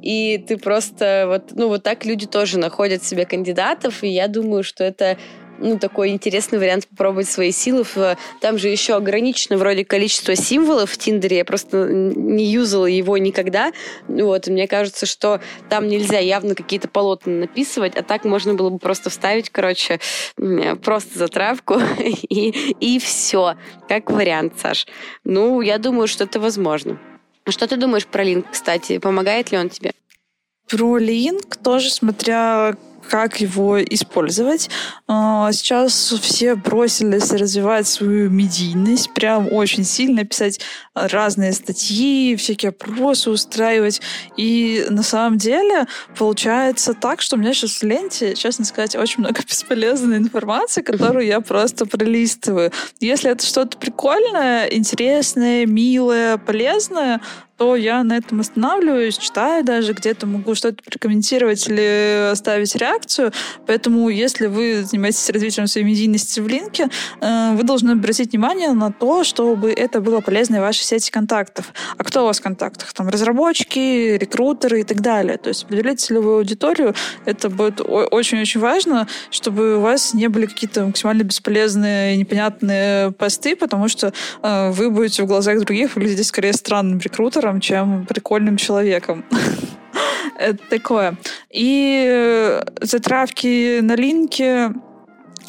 и 0.02 0.44
ты 0.46 0.58
просто 0.58 1.26
вот, 1.28 1.52
ну, 1.58 1.70
вот 1.70 1.84
так 1.84 2.06
люди 2.06 2.26
тоже 2.28 2.58
находят 2.58 3.04
себе 3.04 3.26
кандидатов, 3.26 4.04
и 4.04 4.08
я 4.10 4.28
думаю, 4.28 4.64
что 4.64 4.84
это 4.84 5.18
ну, 5.60 5.80
такой 5.80 6.10
интересный 6.10 6.60
вариант 6.60 6.88
попробовать 6.88 7.30
свои 7.30 7.52
силы. 7.52 7.86
Там 8.42 8.58
же 8.58 8.70
еще 8.70 8.96
ограничено 8.96 9.58
вроде 9.58 9.86
количество 9.86 10.36
символов 10.36 10.92
в 10.92 10.98
Тиндере. 10.98 11.38
Я 11.38 11.46
просто 11.46 11.88
не 11.88 12.46
юзала 12.46 12.86
его 12.86 13.18
никогда. 13.18 13.72
Вот, 14.08 14.48
мне 14.48 14.68
кажется, 14.68 15.06
что 15.06 15.42
там 15.70 15.88
нельзя 15.88 16.20
явно 16.20 16.56
какие-то 16.56 16.88
полотна 16.88 17.34
написывать, 17.34 17.96
а 17.96 18.04
так 18.04 18.26
можно 18.26 18.54
было 18.54 18.70
бы 18.70 18.80
просто 18.80 19.10
вставить, 19.10 19.50
короче, 19.50 20.00
просто 20.84 21.18
затравку 21.18 21.80
и, 22.00 22.74
и 22.80 23.00
все. 23.00 23.56
Как 23.88 24.12
вариант, 24.12 24.54
Саш. 24.60 24.88
Ну, 25.24 25.62
я 25.62 25.78
думаю, 25.78 26.08
что 26.08 26.24
это 26.24 26.40
возможно. 26.40 27.00
Что 27.48 27.68
ты 27.68 27.78
думаешь 27.78 28.06
про 28.06 28.24
линк, 28.24 28.46
кстати? 28.52 29.00
Помогает 29.00 29.52
ли 29.52 29.58
он 29.58 29.70
тебе? 29.70 29.94
Про 30.68 30.98
линк 30.98 31.56
тоже, 31.56 31.90
смотря 31.90 32.76
как 33.08 33.42
его 33.42 33.82
использовать. 33.82 34.70
А, 35.08 35.52
сейчас 35.52 36.14
все 36.22 36.56
бросились 36.56 37.32
развивать 37.32 37.88
свою 37.88 38.30
медийность, 38.30 39.14
прям 39.14 39.52
очень 39.52 39.84
сильно 39.84 40.24
писать 40.26 40.60
разные 40.94 41.54
статьи, 41.54 42.36
всякие 42.36 42.70
опросы 42.70 43.30
устраивать. 43.30 44.02
И 44.38 44.86
на 44.90 45.04
самом 45.04 45.38
деле 45.38 45.86
получается 46.18 46.94
так, 46.94 47.22
что 47.22 47.36
у 47.36 47.40
меня 47.40 47.54
сейчас 47.54 47.78
в 47.78 47.84
ленте, 47.84 48.36
честно 48.36 48.66
сказать, 48.66 48.96
очень 48.96 49.20
много 49.20 49.42
бесполезной 49.48 50.18
информации, 50.18 50.82
которую 50.82 51.26
я 51.26 51.42
просто 51.42 51.86
пролистываю. 51.86 52.72
Если 53.00 53.32
это 53.32 53.46
что-то 53.46 53.78
прикольное, 53.78 54.68
интересное, 54.68 55.66
милое, 55.66 56.38
полезное, 56.38 57.22
то 57.60 57.76
я 57.76 58.04
на 58.06 58.18
этом 58.18 58.40
останавливаюсь, 58.40 59.18
читаю 59.18 59.66
даже, 59.66 59.92
где-то 59.92 60.26
могу 60.26 60.56
что-то 60.56 60.82
прокомментировать 60.82 61.68
или 61.68 62.30
оставить 62.32 62.74
реакцию. 62.76 63.34
Поэтому, 63.68 64.08
если 64.08 64.48
вы 64.48 64.84
занимаетесь 64.84 65.30
развитием 65.30 65.68
своей 65.68 65.86
медийности 65.86 66.40
в 66.40 66.48
линке, 66.48 66.88
э, 67.20 67.56
вы 67.56 67.64
должны 67.64 67.92
обратить 67.92 68.32
внимание 68.32 68.72
на 68.72 68.94
то, 68.94 69.26
чтобы 69.26 69.74
это 69.74 70.00
было 70.00 70.22
полезно 70.22 70.60
в 70.60 70.62
вашей 70.62 70.84
сети 70.84 71.12
контактов. 71.12 71.74
А 71.98 72.04
кто 72.06 72.24
у 72.24 72.28
вас 72.28 72.40
в 72.40 72.44
контактах? 72.44 72.94
Там 72.94 73.10
разработчики, 73.10 74.18
рекрутеры 74.18 74.80
и 74.80 74.84
так 74.84 75.02
далее. 75.02 75.38
То 75.38 75.50
есть 75.50 75.66
определить 75.66 76.00
целевую 76.00 76.38
аудиторию. 76.38 76.96
Это 77.26 77.50
будет 77.50 77.82
очень-очень 77.82 78.62
важно, 78.62 79.08
чтобы 79.32 79.76
у 79.78 79.82
вас 79.82 80.14
не 80.14 80.30
были 80.30 80.46
какие-то 80.46 80.86
максимально 80.86 81.24
бесполезные, 81.24 82.16
непонятные 82.16 83.12
посты, 83.12 83.58
потому 83.58 83.90
что 83.90 84.14
э, 84.44 84.72
вы 84.72 84.90
будете 84.92 85.24
в 85.24 85.26
глазах 85.26 85.60
других 85.60 85.96
выглядеть 85.96 86.28
скорее 86.28 86.54
странным 86.54 87.00
рекрутером, 87.00 87.49
рекрутером, 87.50 87.60
чем 87.60 88.06
прикольным 88.06 88.58
человеком. 88.58 89.24
Это 90.40 90.60
такое. 90.70 91.16
И 91.50 92.06
э, 92.08 92.64
затравки 92.82 93.82
на 93.82 93.96
линке 93.96 94.72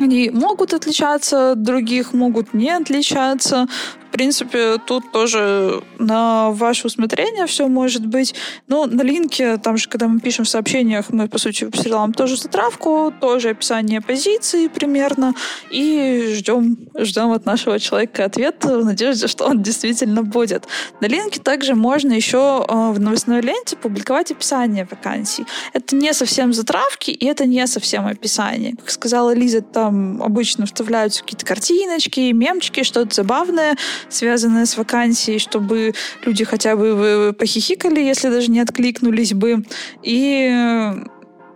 они 0.01 0.31
могут 0.31 0.75
отличаться 0.75 1.53
от 1.53 1.63
других, 1.63 2.15
могут 2.15 2.55
не 2.55 2.71
отличаться. 2.71 3.67
В 4.11 4.13
принципе, 4.13 4.79
тут 4.79 5.13
тоже 5.13 5.83
на 6.01 6.51
ваше 6.51 6.89
усмотрение 6.89 7.47
все 7.47 7.69
может 7.69 8.05
быть. 8.05 8.35
Ну, 8.67 8.85
на 8.87 9.03
линке, 9.03 9.57
там 9.57 9.77
же, 9.77 9.89
когда 9.89 10.09
мы 10.09 10.19
пишем 10.19 10.45
в 10.45 10.49
сообщениях, 10.49 11.11
мы, 11.11 11.29
по 11.29 11.39
сути, 11.39 11.67
присылаем 11.67 12.13
тоже 12.13 12.37
затравку, 12.37 13.15
тоже 13.21 13.51
описание 13.51 14.01
позиции 14.01 14.67
примерно, 14.67 15.35
и 15.71 16.35
ждем, 16.35 16.77
ждем 16.99 17.31
от 17.31 17.47
нашего 17.47 17.79
человека 17.79 18.25
ответ 18.25 18.65
в 18.65 18.85
надежде, 18.85 19.29
что 19.29 19.47
он 19.47 19.63
действительно 19.63 20.25
будет. 20.25 20.67
На 21.01 21.07
линке 21.07 21.39
также 21.39 21.77
можно 21.77 22.13
еще 22.13 22.67
э, 22.69 22.91
в 22.91 22.99
новостной 22.99 23.41
ленте 23.43 23.77
публиковать 23.77 24.33
описание 24.33 24.89
вакансий. 24.91 25.47
Это 25.73 25.95
не 25.95 26.13
совсем 26.15 26.53
затравки, 26.53 27.13
и 27.13 27.27
это 27.27 27.47
не 27.47 27.65
совсем 27.69 28.09
описание. 28.09 28.75
Как 28.77 28.91
сказала 28.91 29.33
Лиза, 29.33 29.61
там 29.61 30.21
обычно 30.21 30.67
вставляются 30.67 31.23
какие-то 31.23 31.47
картиночки, 31.47 32.33
мемчики, 32.33 32.83
что-то 32.83 33.15
забавное, 33.15 33.77
связанное 34.09 34.67
с 34.67 34.77
вакансией, 34.77 35.39
чтобы 35.39 35.93
люди 36.25 36.45
хотя 36.45 36.77
бы 36.77 37.35
похихикали, 37.39 38.01
если 38.01 38.29
даже 38.29 38.51
не 38.51 38.61
откликнулись 38.61 39.35
бы. 39.35 39.65
И 40.03 40.95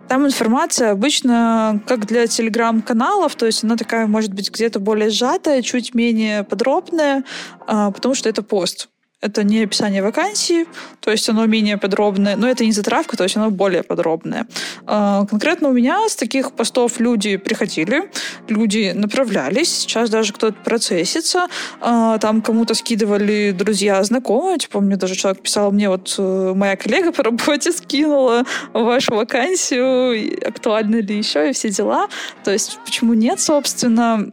там 0.07 0.25
информация 0.25 0.91
обычно 0.91 1.81
как 1.87 2.05
для 2.05 2.27
телеграм-каналов, 2.27 3.35
то 3.35 3.45
есть 3.45 3.63
она 3.63 3.75
такая 3.75 4.07
может 4.07 4.33
быть 4.33 4.51
где-то 4.51 4.79
более 4.79 5.09
сжатая, 5.09 5.61
чуть 5.61 5.95
менее 5.95 6.43
подробная, 6.43 7.23
а, 7.67 7.91
потому 7.91 8.13
что 8.15 8.29
это 8.29 8.43
пост. 8.43 8.89
Это 9.21 9.43
не 9.43 9.63
описание 9.63 10.03
вакансии, 10.03 10.67
то 10.99 11.09
есть 11.09 11.27
оно 11.29 11.45
менее 11.45 11.77
подробное, 11.77 12.35
но 12.35 12.47
это 12.47 12.65
не 12.65 12.71
затравка, 12.71 13.17
то 13.17 13.23
есть 13.23 13.37
оно 13.37 13.49
более 13.49 13.81
подробное. 13.81 14.45
А, 14.85 15.25
конкретно 15.25 15.69
у 15.69 15.73
меня 15.73 16.07
с 16.07 16.15
таких 16.15 16.51
постов 16.51 16.99
люди 16.99 17.37
приходили, 17.37 18.11
люди 18.49 18.91
направлялись, 18.93 19.69
сейчас 19.69 20.09
даже 20.09 20.33
кто-то 20.33 20.57
процессится, 20.63 21.47
а, 21.81 22.17
там 22.19 22.41
кому-то 22.41 22.73
скидывали 22.75 23.51
друзья, 23.51 24.03
знакомые, 24.03 24.57
типа 24.57 24.79
мне 24.81 24.95
даже 24.97 25.15
человек 25.15 25.41
писал, 25.41 25.71
мне 25.71 25.89
вот 25.89 26.13
э, 26.17 26.53
моя 26.55 26.75
коллега 26.75 27.11
по 27.11 27.23
работе 27.23 27.71
скинула 27.71 28.43
вашу 28.73 29.15
вакансию, 29.15 30.47
актуально 30.47 30.97
ли 30.97 31.17
еще, 31.17 31.49
и 31.49 31.53
все 31.53 31.69
дела. 31.69 32.09
То 32.43 32.51
есть 32.51 32.79
почему 32.85 33.13
нет, 33.13 33.39
собственно, 33.39 34.31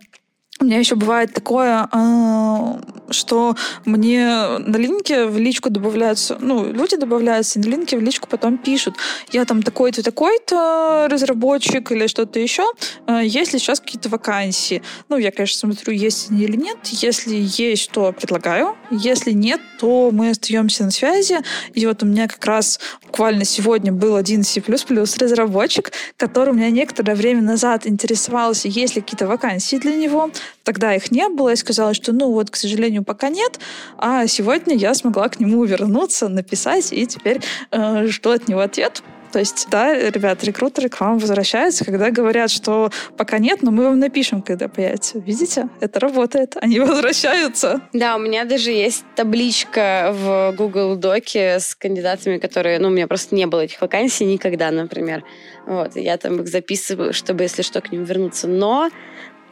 у 0.61 0.65
меня 0.65 0.79
еще 0.79 0.95
бывает 0.95 1.35
такое, 1.35 1.89
а, 1.91 2.81
что 3.13 3.57
мне 3.85 4.27
на 4.59 4.77
линке 4.77 5.27
в 5.27 5.39
личку 5.39 5.71
добавляются, 5.71 6.37
ну, 6.41 6.73
люди 6.73 6.97
добавляются, 6.97 7.59
на 7.59 7.65
линке 7.65 7.97
в 7.97 8.03
личку 8.03 8.29
потом 8.29 8.59
пишут, 8.59 8.97
я 9.31 9.45
там 9.45 9.63
такой-то, 9.63 10.03
такой-то 10.03 11.09
разработчик 11.11 11.91
или 11.93 12.07
что-то 12.07 12.39
еще, 12.39 12.65
а, 13.07 13.23
есть 13.23 13.53
ли 13.53 13.59
сейчас 13.59 13.81
какие-то 13.81 14.09
вакансии? 14.09 14.83
Ну, 15.09 15.17
я, 15.17 15.31
конечно, 15.31 15.59
смотрю, 15.59 15.93
есть 15.93 16.31
они 16.31 16.43
или 16.45 16.57
нет. 16.57 16.79
Если 16.85 17.37
есть, 17.37 17.91
то 17.91 18.13
предлагаю. 18.13 18.77
Если 18.91 19.33
нет, 19.33 19.61
то 19.79 20.11
мы 20.13 20.31
остаемся 20.31 20.85
на 20.85 20.91
связи. 20.91 21.39
И 21.75 21.87
вот 21.87 22.03
у 22.03 22.07
меня 22.07 22.29
как 22.29 22.45
раз 22.45 22.81
буквально 23.05 23.45
сегодня 23.45 23.93
был 23.93 24.17
один 24.17 24.43
C++ 24.43 24.63
разработчик, 24.63 25.93
который 26.17 26.51
у 26.51 26.57
меня 26.57 26.71
некоторое 26.71 27.15
время 27.15 27.43
назад 27.43 27.87
интересовался, 27.87 28.69
есть 28.69 28.97
ли 28.97 29.03
какие-то 29.03 29.27
вакансии 29.27 29.77
для 29.77 29.97
него. 29.97 30.31
Тогда 30.65 30.95
их 30.95 31.11
не 31.11 31.29
было. 31.29 31.51
Я 31.51 31.57
сказала, 31.57 31.95
что, 31.95 32.13
ну 32.13 32.33
вот, 32.33 32.51
к 32.51 32.57
сожалению, 32.57 33.02
пока 33.05 33.29
нет. 33.29 33.59
А 33.99 34.27
сегодня 34.27 34.77
я 34.77 34.95
смогла 34.95 35.29
к 35.29 35.41
нему 35.41 35.65
вернуться, 35.65 36.29
написать, 36.29 36.93
и 36.93 37.07
теперь 37.07 37.41
э, 37.71 38.07
жду 38.07 38.31
от 38.31 38.49
него 38.49 38.61
ответ. 38.61 39.03
То 39.33 39.39
есть, 39.39 39.69
да, 39.71 39.95
ребят, 39.95 40.45
рекрутеры 40.45 40.91
к 40.91 41.01
вам 41.01 41.19
возвращаются, 41.19 41.87
когда 41.87 42.11
говорят, 42.11 42.51
что 42.51 42.91
пока 43.17 43.39
нет, 43.39 43.63
но 43.63 43.71
мы 43.71 43.85
вам 43.85 43.99
напишем, 43.99 44.43
когда 44.43 44.69
появится. 44.69 45.19
Видите? 45.19 45.71
Это 45.81 46.01
работает. 46.01 46.57
Они 46.61 46.79
возвращаются. 46.81 47.81
Да, 47.95 48.17
у 48.17 48.19
меня 48.19 48.45
даже 48.45 48.71
есть 48.71 49.05
табличка 49.17 50.13
в 50.15 50.55
Google 50.57 50.97
Доке 50.97 51.61
с 51.61 51.75
кандидатами, 51.75 52.37
которые... 52.37 52.79
Ну, 52.79 52.89
у 52.89 52.91
меня 52.91 53.07
просто 53.07 53.35
не 53.35 53.47
было 53.47 53.61
этих 53.61 53.81
вакансий 53.81 54.27
никогда, 54.27 54.71
например. 54.71 55.25
Вот, 55.67 55.97
я 55.97 56.19
там 56.19 56.43
их 56.43 56.49
записываю, 56.49 57.15
чтобы, 57.15 57.45
если 57.45 57.63
что, 57.63 57.81
к 57.81 57.91
ним 57.91 58.05
вернуться. 58.05 58.49
Но 58.49 58.91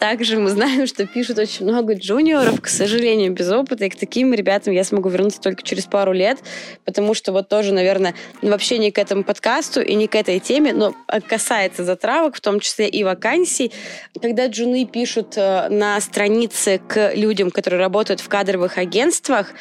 также 0.00 0.38
мы 0.38 0.48
знаем, 0.48 0.86
что 0.86 1.06
пишут 1.06 1.38
очень 1.38 1.66
много 1.66 1.94
джуниоров, 1.94 2.60
к 2.60 2.68
сожалению, 2.68 3.32
без 3.32 3.50
опыта. 3.52 3.84
И 3.84 3.90
к 3.90 3.96
таким 3.96 4.32
ребятам 4.32 4.72
я 4.72 4.82
смогу 4.82 5.10
вернуться 5.10 5.40
только 5.40 5.62
через 5.62 5.84
пару 5.84 6.12
лет, 6.12 6.38
потому 6.86 7.12
что 7.14 7.32
вот 7.32 7.48
тоже, 7.48 7.72
наверное, 7.72 8.14
вообще 8.40 8.78
не 8.78 8.90
к 8.90 8.98
этому 8.98 9.22
подкасту 9.22 9.82
и 9.82 9.94
не 9.94 10.08
к 10.08 10.14
этой 10.14 10.40
теме, 10.40 10.72
но 10.72 10.94
касается 11.28 11.84
затравок, 11.84 12.36
в 12.36 12.40
том 12.40 12.60
числе 12.60 12.88
и 12.88 13.04
вакансий. 13.04 13.72
Когда 14.20 14.46
джуны 14.46 14.86
пишут 14.86 15.34
э, 15.36 15.68
на 15.68 16.00
странице 16.00 16.80
к 16.88 17.12
людям, 17.14 17.50
которые 17.50 17.80
работают 17.80 18.20
в 18.20 18.28
кадровых 18.28 18.78
агентствах, 18.78 19.52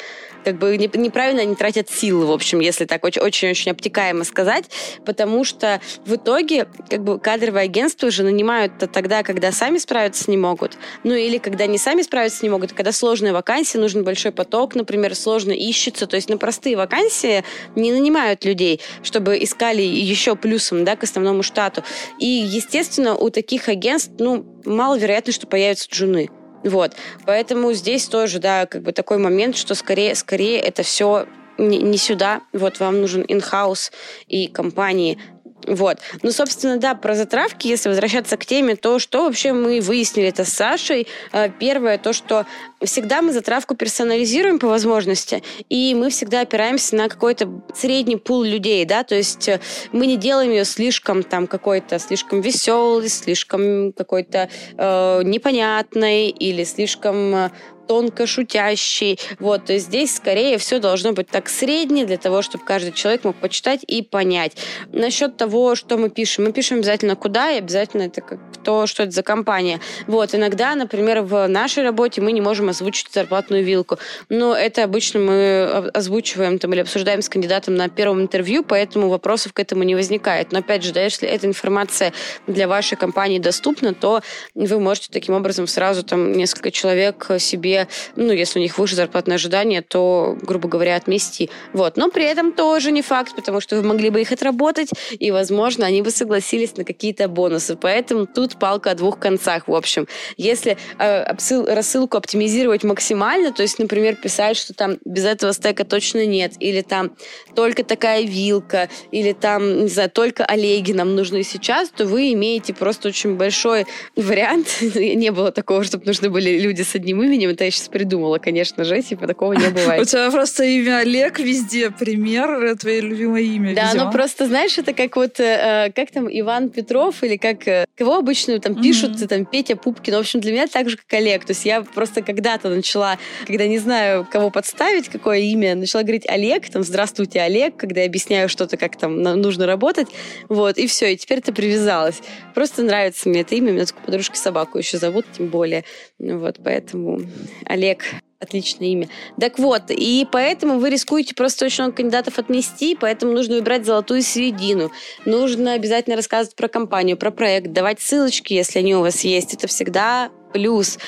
как 0.44 0.58
бы 0.58 0.76
неправильно 0.76 1.42
они 1.42 1.54
тратят 1.54 1.90
силы, 1.90 2.26
в 2.26 2.32
общем, 2.32 2.60
если 2.60 2.84
так 2.84 3.04
очень-очень 3.04 3.70
обтекаемо 3.70 4.24
сказать, 4.24 4.64
потому 5.04 5.44
что 5.44 5.80
в 6.04 6.14
итоге 6.14 6.66
как 6.88 7.02
бы 7.02 7.18
кадровые 7.18 7.64
агентства 7.64 8.08
уже 8.08 8.22
нанимают 8.22 8.72
тогда, 8.92 9.22
когда 9.22 9.52
сами 9.52 9.78
справиться 9.78 10.30
не 10.30 10.36
могут, 10.36 10.76
ну 11.04 11.14
или 11.14 11.38
когда 11.38 11.66
не 11.66 11.78
сами 11.78 12.02
справиться 12.02 12.44
не 12.44 12.50
могут, 12.50 12.72
когда 12.72 12.92
сложные 12.92 13.32
вакансии, 13.32 13.78
нужен 13.78 14.04
большой 14.04 14.32
поток, 14.32 14.74
например, 14.74 15.14
сложно 15.14 15.52
ищется, 15.52 16.06
то 16.06 16.16
есть 16.16 16.28
на 16.28 16.38
простые 16.38 16.76
вакансии 16.76 17.44
не 17.76 17.92
нанимают 17.92 18.44
людей, 18.44 18.80
чтобы 19.02 19.42
искали 19.42 19.82
еще 19.82 20.36
плюсом, 20.36 20.84
да, 20.84 20.96
к 20.96 21.04
основному 21.04 21.42
штату. 21.42 21.84
И, 22.18 22.26
естественно, 22.26 23.14
у 23.16 23.30
таких 23.30 23.68
агентств, 23.68 24.12
ну, 24.18 24.44
маловероятно, 24.64 25.32
что 25.32 25.46
появятся 25.46 25.88
джуны. 25.90 26.30
Вот. 26.64 26.94
Поэтому 27.26 27.72
здесь 27.72 28.06
тоже, 28.06 28.38
да, 28.38 28.66
как 28.66 28.82
бы 28.82 28.92
такой 28.92 29.18
момент, 29.18 29.56
что 29.56 29.74
скорее, 29.74 30.14
скорее 30.14 30.60
это 30.60 30.82
все 30.82 31.26
не, 31.58 31.96
сюда. 31.96 32.42
Вот 32.52 32.80
вам 32.80 33.00
нужен 33.00 33.24
инхаус 33.26 33.92
и 34.26 34.46
компании 34.46 35.18
вот. 35.66 35.98
Ну, 36.22 36.30
собственно, 36.30 36.76
да, 36.78 36.94
про 36.94 37.14
затравки, 37.14 37.68
если 37.68 37.88
возвращаться 37.88 38.36
к 38.36 38.46
теме, 38.46 38.76
то 38.76 38.98
что 38.98 39.24
вообще 39.24 39.52
мы 39.52 39.80
выяснили 39.80 40.28
это 40.28 40.44
с 40.44 40.50
Сашей? 40.50 41.06
Э, 41.32 41.48
первое, 41.50 41.98
то, 41.98 42.12
что 42.12 42.46
всегда 42.82 43.22
мы 43.22 43.32
затравку 43.32 43.74
персонализируем 43.74 44.58
по 44.58 44.68
возможности, 44.68 45.42
и 45.68 45.94
мы 45.94 46.10
всегда 46.10 46.40
опираемся 46.40 46.96
на 46.96 47.08
какой-то 47.08 47.48
средний 47.74 48.16
пул 48.16 48.42
людей, 48.42 48.84
да, 48.84 49.04
то 49.04 49.14
есть 49.14 49.48
э, 49.48 49.60
мы 49.92 50.06
не 50.06 50.16
делаем 50.16 50.50
ее 50.50 50.64
слишком 50.64 51.22
там 51.22 51.46
какой-то 51.46 51.98
слишком 51.98 52.40
веселый, 52.40 53.08
слишком 53.08 53.92
какой-то 53.92 54.48
э, 54.76 55.22
непонятной 55.24 56.28
или 56.28 56.64
слишком 56.64 57.34
э, 57.34 57.50
тонко 57.90 58.24
шутящий. 58.24 59.18
Вот, 59.40 59.62
здесь 59.66 60.14
скорее 60.14 60.58
все 60.58 60.78
должно 60.78 61.12
быть 61.12 61.26
так 61.26 61.48
среднее 61.48 62.06
для 62.06 62.18
того, 62.18 62.40
чтобы 62.40 62.64
каждый 62.64 62.92
человек 62.92 63.24
мог 63.24 63.34
почитать 63.34 63.80
и 63.84 64.00
понять. 64.00 64.52
Насчет 64.92 65.36
того, 65.36 65.74
что 65.74 65.96
мы 65.96 66.08
пишем, 66.08 66.44
мы 66.44 66.52
пишем 66.52 66.78
обязательно 66.78 67.16
куда 67.16 67.50
и 67.50 67.58
обязательно 67.58 68.02
это 68.02 68.20
как 68.20 68.38
то, 68.62 68.86
что 68.86 69.02
это 69.02 69.10
за 69.10 69.24
компания. 69.24 69.80
Вот, 70.06 70.36
иногда, 70.36 70.76
например, 70.76 71.22
в 71.22 71.48
нашей 71.48 71.82
работе 71.82 72.20
мы 72.20 72.30
не 72.30 72.40
можем 72.40 72.68
озвучить 72.68 73.08
зарплатную 73.12 73.64
вилку, 73.64 73.98
но 74.28 74.54
это 74.54 74.84
обычно 74.84 75.18
мы 75.18 75.64
озвучиваем 75.92 76.60
там 76.60 76.72
или 76.72 76.82
обсуждаем 76.82 77.22
с 77.22 77.28
кандидатом 77.28 77.74
на 77.74 77.88
первом 77.88 78.20
интервью, 78.20 78.62
поэтому 78.62 79.08
вопросов 79.08 79.52
к 79.52 79.58
этому 79.58 79.82
не 79.82 79.96
возникает. 79.96 80.52
Но 80.52 80.60
опять 80.60 80.84
же, 80.84 80.92
да, 80.92 81.02
если 81.02 81.28
эта 81.28 81.48
информация 81.48 82.12
для 82.46 82.68
вашей 82.68 82.96
компании 82.96 83.40
доступна, 83.40 83.94
то 83.94 84.20
вы 84.54 84.78
можете 84.78 85.08
таким 85.10 85.34
образом 85.34 85.66
сразу 85.66 86.04
там 86.04 86.30
несколько 86.30 86.70
человек 86.70 87.26
себе 87.40 87.79
ну, 88.16 88.32
если 88.32 88.58
у 88.58 88.62
них 88.62 88.78
выше 88.78 88.96
зарплатное 88.96 89.36
ожидание, 89.36 89.82
то, 89.82 90.36
грубо 90.42 90.68
говоря, 90.68 90.96
отмести. 90.96 91.50
Вот. 91.72 91.96
Но 91.96 92.10
при 92.10 92.24
этом 92.24 92.52
тоже 92.52 92.92
не 92.92 93.02
факт, 93.02 93.34
потому 93.34 93.60
что 93.60 93.76
вы 93.76 93.82
могли 93.82 94.10
бы 94.10 94.20
их 94.20 94.32
отработать, 94.32 94.90
и, 95.10 95.30
возможно, 95.30 95.86
они 95.86 96.02
бы 96.02 96.10
согласились 96.10 96.76
на 96.76 96.84
какие-то 96.84 97.28
бонусы. 97.28 97.76
Поэтому 97.76 98.26
тут 98.26 98.58
палка 98.58 98.92
о 98.92 98.94
двух 98.94 99.18
концах, 99.18 99.68
в 99.68 99.74
общем. 99.74 100.06
Если 100.36 100.76
э, 100.98 101.34
рассылку 101.66 102.16
оптимизировать 102.16 102.84
максимально, 102.84 103.52
то 103.52 103.62
есть, 103.62 103.78
например, 103.78 104.16
писать, 104.16 104.56
что 104.56 104.74
там 104.74 104.98
без 105.04 105.24
этого 105.24 105.52
стека 105.52 105.84
точно 105.84 106.26
нет, 106.26 106.54
или 106.60 106.82
там 106.82 107.12
только 107.54 107.84
такая 107.84 108.22
вилка, 108.22 108.88
или 109.10 109.32
там, 109.32 109.84
не 109.84 109.88
знаю, 109.88 110.10
только 110.10 110.44
Олеги 110.44 110.92
нам 110.92 111.14
нужны 111.14 111.42
сейчас, 111.42 111.90
то 111.90 112.06
вы 112.06 112.32
имеете 112.32 112.74
просто 112.74 113.08
очень 113.08 113.36
большой 113.36 113.86
вариант. 114.16 114.68
не 114.94 115.30
было 115.30 115.52
такого, 115.52 115.84
чтобы 115.84 116.06
нужны 116.06 116.30
были 116.30 116.58
люди 116.58 116.82
с 116.82 116.94
одним 116.94 117.22
именем, 117.22 117.50
это 117.60 117.66
я 117.66 117.70
сейчас 117.70 117.88
придумала, 117.88 118.38
конечно 118.38 118.84
же, 118.84 119.02
типа 119.02 119.26
такого 119.26 119.52
не 119.52 119.68
бывает. 119.68 120.00
У 120.02 120.04
тебя 120.06 120.30
просто 120.30 120.64
имя 120.64 120.98
Олег 120.98 121.38
везде, 121.38 121.90
пример, 121.90 122.74
твое 122.78 123.02
любимое 123.02 123.42
имя. 123.42 123.74
Да, 123.74 123.92
ну 123.94 124.10
просто, 124.10 124.46
знаешь, 124.46 124.78
это 124.78 124.94
как 124.94 125.14
вот, 125.16 125.38
э, 125.40 125.92
как 125.94 126.10
там 126.10 126.26
Иван 126.30 126.70
Петров 126.70 127.22
или 127.22 127.36
как, 127.36 127.68
э, 127.68 127.84
кого 127.96 128.16
обычно 128.16 128.58
там 128.60 128.80
пишут, 128.80 129.28
там 129.28 129.44
Петя 129.44 129.76
Пупкин, 129.76 130.14
в 130.14 130.18
общем, 130.18 130.40
для 130.40 130.52
меня 130.52 130.66
так 130.68 130.88
же, 130.88 130.96
как 130.96 131.12
Олег. 131.12 131.44
То 131.44 131.50
есть 131.50 131.66
я 131.66 131.82
просто 131.82 132.22
когда-то 132.22 132.70
начала, 132.70 133.18
когда 133.46 133.66
не 133.66 133.78
знаю, 133.78 134.26
кого 134.30 134.50
подставить, 134.50 135.10
какое 135.10 135.40
имя, 135.40 135.74
начала 135.74 136.02
говорить 136.02 136.26
Олег, 136.28 136.68
там, 136.70 136.82
здравствуйте, 136.82 137.42
Олег, 137.42 137.76
когда 137.76 138.00
я 138.00 138.06
объясняю 138.06 138.48
что-то, 138.48 138.78
как 138.78 138.96
там 138.96 139.20
нужно 139.20 139.66
работать, 139.66 140.08
вот, 140.48 140.78
и 140.78 140.86
все, 140.86 141.12
и 141.12 141.16
теперь 141.18 141.38
это 141.38 141.52
привязалось. 141.52 142.22
Просто 142.54 142.82
нравится 142.82 143.28
мне 143.28 143.42
это 143.42 143.54
имя, 143.54 143.72
меня 143.72 143.84
такую 143.84 144.06
подружка 144.06 144.36
собаку 144.36 144.78
еще 144.78 144.96
зовут, 144.96 145.26
тем 145.36 145.48
более. 145.48 145.84
Вот, 146.18 146.56
поэтому 146.64 147.20
Олег. 147.64 148.04
Отличное 148.40 148.88
имя. 148.88 149.08
Так 149.38 149.58
вот, 149.58 149.90
и 149.90 150.26
поэтому 150.32 150.78
вы 150.78 150.88
рискуете 150.88 151.34
просто 151.34 151.66
очень 151.66 151.84
много 151.84 151.98
кандидатов 151.98 152.38
отнести, 152.38 152.96
поэтому 152.98 153.32
нужно 153.32 153.56
выбирать 153.56 153.84
золотую 153.84 154.22
середину. 154.22 154.90
Нужно 155.26 155.74
обязательно 155.74 156.16
рассказывать 156.16 156.56
про 156.56 156.68
компанию, 156.68 157.18
про 157.18 157.30
проект, 157.30 157.72
давать 157.72 158.00
ссылочки, 158.00 158.54
если 158.54 158.78
они 158.78 158.94
у 158.94 159.00
вас 159.00 159.24
есть. 159.24 159.52
Это 159.52 159.66
всегда 159.66 160.30
плюс. 160.54 160.98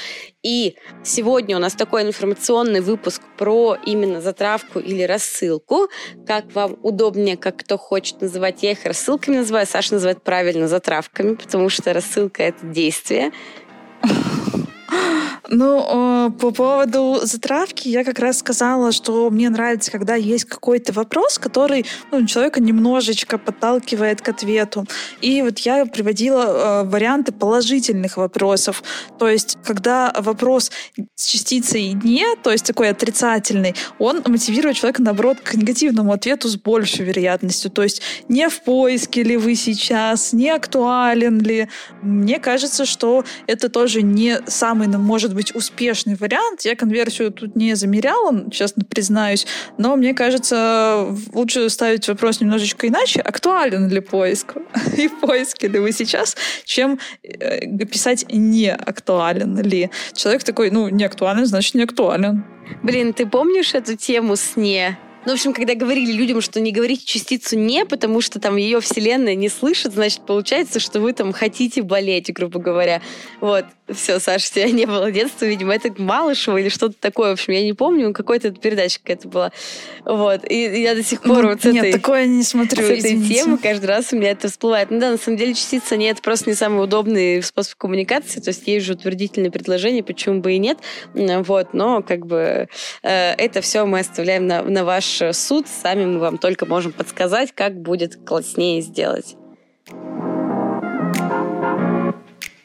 И 0.43 0.75
сегодня 1.05 1.57
у 1.57 1.59
нас 1.59 1.75
такой 1.75 2.03
информационный 2.03 2.81
выпуск 2.81 3.23
про 3.39 3.79
именно 3.87 4.21
затравку 4.21 4.79
или 4.79 5.03
рассылку. 5.03 5.89
Как 6.27 6.53
вам 6.55 6.77
удобнее, 6.83 7.39
как 7.39 7.57
кто 7.57 7.79
хочет 7.79 8.21
называть. 8.21 8.63
Я 8.63 8.73
их 8.73 8.85
рассылками 8.85 9.37
называю, 9.37 9.67
Саша 9.67 9.95
называет 9.95 10.23
правильно 10.23 10.69
затравками, 10.69 11.35
потому 11.35 11.71
что 11.71 11.95
рассылка— 11.95 12.43
это 12.45 12.67
действие. 12.67 13.33
Ну, 15.49 16.33
по 16.39 16.51
поводу 16.53 17.21
затравки 17.23 17.89
я 17.89 18.05
как 18.05 18.19
раз 18.19 18.39
сказала, 18.39 18.93
что 18.93 19.29
мне 19.31 19.51
нравится, 19.51 19.91
когда 19.91 20.15
есть 20.15 20.45
какой-то 20.45 20.93
вопрос, 20.93 21.39
который 21.39 21.85
ну, 22.11 22.25
человека 22.27 22.61
немножечко 22.61 23.39
подталкивает 23.39 24.23
к 24.23 24.29
ответу. 24.29 24.87
И 25.21 25.43
вот 25.43 25.59
я 25.61 25.85
приводила 25.87 26.83
э, 26.83 26.89
варианты 26.89 27.33
положительных 27.33 28.17
вопросов. 28.17 28.83
То 29.19 29.29
есть, 29.29 29.59
когда 29.65 30.13
вопрос 30.19 30.71
с 31.15 31.27
частицей 31.27 31.93
«не», 31.93 32.25
то 32.43 32.51
есть 32.51 32.67
такой 32.67 32.91
отрицательный, 32.91 33.75
он 33.99 34.23
мотивирует 34.27 34.77
человека, 34.77 35.03
наоборот, 35.03 35.39
к 35.41 35.55
негативному 35.55 36.13
ответу 36.13 36.49
с 36.49 36.57
большей 36.57 37.05
вероятностью. 37.05 37.71
То 37.71 37.83
есть, 37.83 38.03
не 38.29 38.49
в 38.49 38.63
поиске 38.63 39.23
ли 39.23 39.37
вы 39.37 39.55
сейчас, 39.57 40.33
не 40.33 40.51
актуален 40.51 41.41
ли. 41.41 41.69
Мне 42.01 42.39
кажется, 42.39 42.85
что 42.85 43.25
это 43.47 43.69
тоже 43.69 44.03
не 44.03 44.39
самый, 44.47 44.89
может 44.89 45.32
может 45.33 45.37
быть 45.37 45.55
успешный 45.55 46.15
вариант. 46.15 46.63
Я 46.63 46.77
конверсию 46.77 47.33
тут 47.33 47.57
не 47.57 47.75
замеряла, 47.75 48.51
честно 48.51 48.85
признаюсь, 48.85 49.47
но 49.79 49.97
мне 49.97 50.15
кажется, 50.15 51.07
лучше 51.33 51.71
ставить 51.71 52.09
вопрос 52.09 52.41
немножечко 52.41 52.89
иначе. 52.89 53.21
Актуален 53.21 53.89
ли 53.89 54.01
поиск? 54.01 54.55
И 54.97 55.09
в 55.09 55.21
поиске 55.21 55.69
ли 55.69 55.79
вы 55.79 55.93
сейчас, 55.93 56.37
чем 56.65 56.99
э, 57.23 57.67
писать 57.87 58.27
не 58.29 58.73
актуален 58.73 59.61
ли. 59.63 59.91
Человек 60.15 60.45
такой, 60.45 60.71
ну, 60.71 60.89
не 60.89 61.05
актуален, 61.05 61.47
значит, 61.47 61.75
не 61.75 61.85
актуален. 61.85 62.45
Блин, 62.83 63.13
ты 63.13 63.27
помнишь 63.27 63.75
эту 63.75 63.97
тему 63.97 64.37
с 64.37 64.57
«не»? 64.57 64.99
Ну, 65.25 65.31
в 65.31 65.35
общем, 65.35 65.53
когда 65.53 65.77
говорили 65.77 66.11
людям, 66.11 66.41
что 66.41 66.61
не 66.61 66.73
говорите 66.73 67.07
частицу 67.07 67.57
«не», 67.57 67.85
потому 67.85 68.21
что 68.21 68.41
там 68.41 68.57
ее 68.57 68.81
вселенная 68.81 69.37
не 69.37 69.49
слышит, 69.49 69.93
значит, 69.95 70.27
получается, 70.27 70.81
что 70.81 71.01
вы 71.01 71.13
там 71.13 71.33
хотите 71.33 71.83
болеть, 71.83 72.33
грубо 72.33 72.59
говоря. 72.59 73.01
Вот. 73.41 73.65
Все, 73.89 74.21
Саша, 74.21 74.53
тебя 74.53 74.71
не 74.71 74.87
было 74.87 75.11
детства, 75.11 75.45
видимо, 75.45 75.75
это 75.75 75.93
Малышева 76.01 76.57
или 76.57 76.69
что-то 76.69 76.95
такое. 76.99 77.31
В 77.31 77.33
общем, 77.33 77.53
я 77.53 77.65
не 77.65 77.73
помню, 77.73 78.13
какой-то 78.13 78.53
передача 78.53 79.01
какая-то 79.01 79.29
была. 79.29 79.53
Вот. 80.05 80.49
И 80.49 80.81
я 80.81 80.95
до 80.95 81.03
сих 81.03 81.21
пор 81.21 81.43
ну, 81.43 81.49
вот 81.51 81.63
с 81.63 81.65
нет, 81.65 81.85
этой... 81.85 81.93
такое 81.93 82.27
не 82.27 82.45
смотрю, 82.45 82.83
С 82.85 82.91
этой 82.91 83.21
темы 83.21 83.59
каждый 83.59 83.87
раз 83.87 84.13
у 84.13 84.17
меня 84.17 84.31
это 84.31 84.49
всплывает. 84.49 84.91
Ну 84.91 85.01
да, 85.01 85.11
на 85.11 85.17
самом 85.17 85.37
деле 85.37 85.55
частица 85.55 85.97
«не»— 85.97 86.07
это 86.11 86.23
просто 86.23 86.49
не 86.49 86.55
самый 86.55 86.85
удобный 86.85 87.43
способ 87.43 87.75
коммуникации. 87.77 88.41
То 88.41 88.51
есть 88.51 88.67
есть 88.69 88.87
же 88.87 88.93
утвердительные 88.93 89.51
предложения, 89.51 90.05
почему 90.05 90.41
бы 90.41 90.53
и 90.53 90.59
нет. 90.59 90.79
Вот. 91.15 91.75
Но 91.75 92.03
как 92.03 92.25
бы 92.25 92.69
э, 93.03 93.33
это 93.33 93.61
все 93.63 93.85
мы 93.85 93.99
оставляем 93.99 94.47
на, 94.47 94.63
на 94.63 94.85
ваш 94.85 95.23
суд. 95.33 95.67
Сами 95.67 96.07
мы 96.07 96.21
вам 96.21 96.39
только 96.39 96.67
можем 96.67 96.93
подсказать, 96.93 97.53
как 97.53 97.81
будет 97.81 98.17
класснее 98.25 98.81
сделать. 98.81 99.37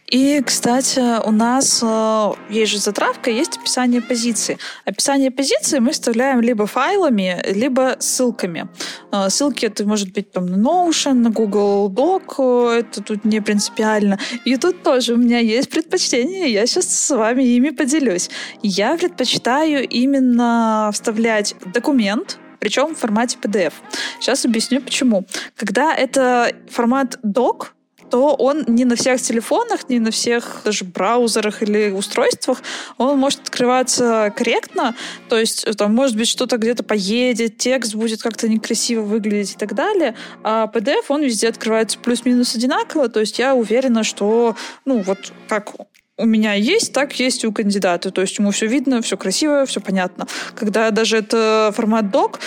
И, 0.09 0.41
кстати, 0.41 1.01
у 1.27 1.31
нас 1.31 1.81
э, 1.83 2.31
есть 2.49 2.71
же 2.71 2.77
затравка, 2.77 3.29
есть 3.29 3.57
описание 3.57 4.01
позиции. 4.01 4.57
Описание 4.85 5.31
позиции 5.31 5.79
мы 5.79 5.91
вставляем 5.91 6.39
либо 6.39 6.65
файлами, 6.65 7.41
либо 7.45 7.97
ссылками. 7.99 8.69
Э, 9.11 9.29
ссылки 9.29 9.65
это 9.65 9.85
может 9.85 10.13
быть 10.13 10.31
там 10.31 10.45
на 10.45 10.55
Notion, 10.55 11.13
на 11.13 11.29
Google 11.29 11.91
Doc, 11.91 12.35
э, 12.37 12.79
это 12.79 13.03
тут 13.03 13.25
не 13.25 13.41
принципиально. 13.41 14.17
И 14.45 14.55
тут 14.55 14.81
тоже 14.81 15.13
у 15.13 15.17
меня 15.17 15.39
есть 15.39 15.69
предпочтение, 15.69 16.53
я 16.53 16.65
сейчас 16.65 16.87
с 16.87 17.13
вами 17.13 17.43
ими 17.43 17.71
поделюсь. 17.71 18.29
Я 18.63 18.95
предпочитаю 18.95 19.85
именно 19.89 20.89
вставлять 20.93 21.53
документ, 21.73 22.39
причем 22.59 22.95
в 22.95 22.97
формате 22.97 23.37
PDF. 23.41 23.73
Сейчас 24.21 24.45
объясню 24.45 24.79
почему. 24.81 25.25
Когда 25.57 25.93
это 25.93 26.53
формат 26.69 27.19
doc, 27.25 27.71
то 28.09 28.33
он 28.35 28.63
не 28.67 28.85
на 28.85 28.95
всех 28.95 29.21
телефонах, 29.21 29.89
не 29.89 29.99
на 29.99 30.11
всех 30.11 30.61
даже 30.63 30.85
браузерах 30.85 31.61
или 31.63 31.91
устройствах, 31.91 32.61
он 32.97 33.17
может 33.17 33.41
открываться 33.41 34.33
корректно, 34.35 34.95
то 35.29 35.37
есть 35.37 35.65
э, 35.65 35.73
там 35.73 35.93
может 35.95 36.15
быть 36.15 36.27
что-то 36.27 36.57
где-то 36.57 36.83
поедет, 36.83 37.57
текст 37.57 37.95
будет 37.95 38.21
как-то 38.21 38.47
некрасиво 38.47 39.01
выглядеть 39.01 39.53
и 39.53 39.57
так 39.57 39.73
далее, 39.73 40.15
а 40.43 40.69
PDF, 40.73 41.05
он 41.09 41.23
везде 41.23 41.49
открывается 41.49 41.99
плюс-минус 41.99 42.55
одинаково, 42.55 43.09
то 43.09 43.19
есть 43.19 43.39
я 43.39 43.55
уверена, 43.55 44.03
что, 44.03 44.55
ну, 44.85 45.01
вот 45.01 45.33
как 45.47 45.73
у 46.17 46.25
меня 46.25 46.53
есть, 46.53 46.93
так 46.93 47.13
есть 47.19 47.43
и 47.43 47.47
у 47.47 47.53
кандидата. 47.53 48.11
То 48.11 48.21
есть 48.21 48.37
ему 48.39 48.51
все 48.51 48.65
видно, 48.65 49.01
все 49.01 49.17
красиво, 49.17 49.65
все 49.65 49.79
понятно. 49.79 50.27
Когда 50.55 50.89
даже 50.89 51.17
это 51.17 51.71
формат 51.75 52.09
док, 52.11 52.39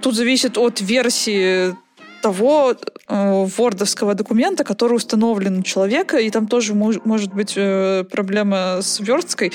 тут 0.00 0.14
зависит 0.14 0.56
от 0.56 0.80
версии 0.80 1.74
того 2.24 2.74
э, 3.08 3.46
документа, 4.14 4.64
который 4.64 4.94
установлен 4.94 5.58
у 5.58 5.62
человека, 5.62 6.16
и 6.16 6.30
там 6.30 6.46
тоже 6.46 6.72
мож, 6.74 6.96
может 7.04 7.34
быть 7.34 7.52
э, 7.54 8.04
проблема 8.10 8.78
с 8.80 8.98
версткой, 9.00 9.52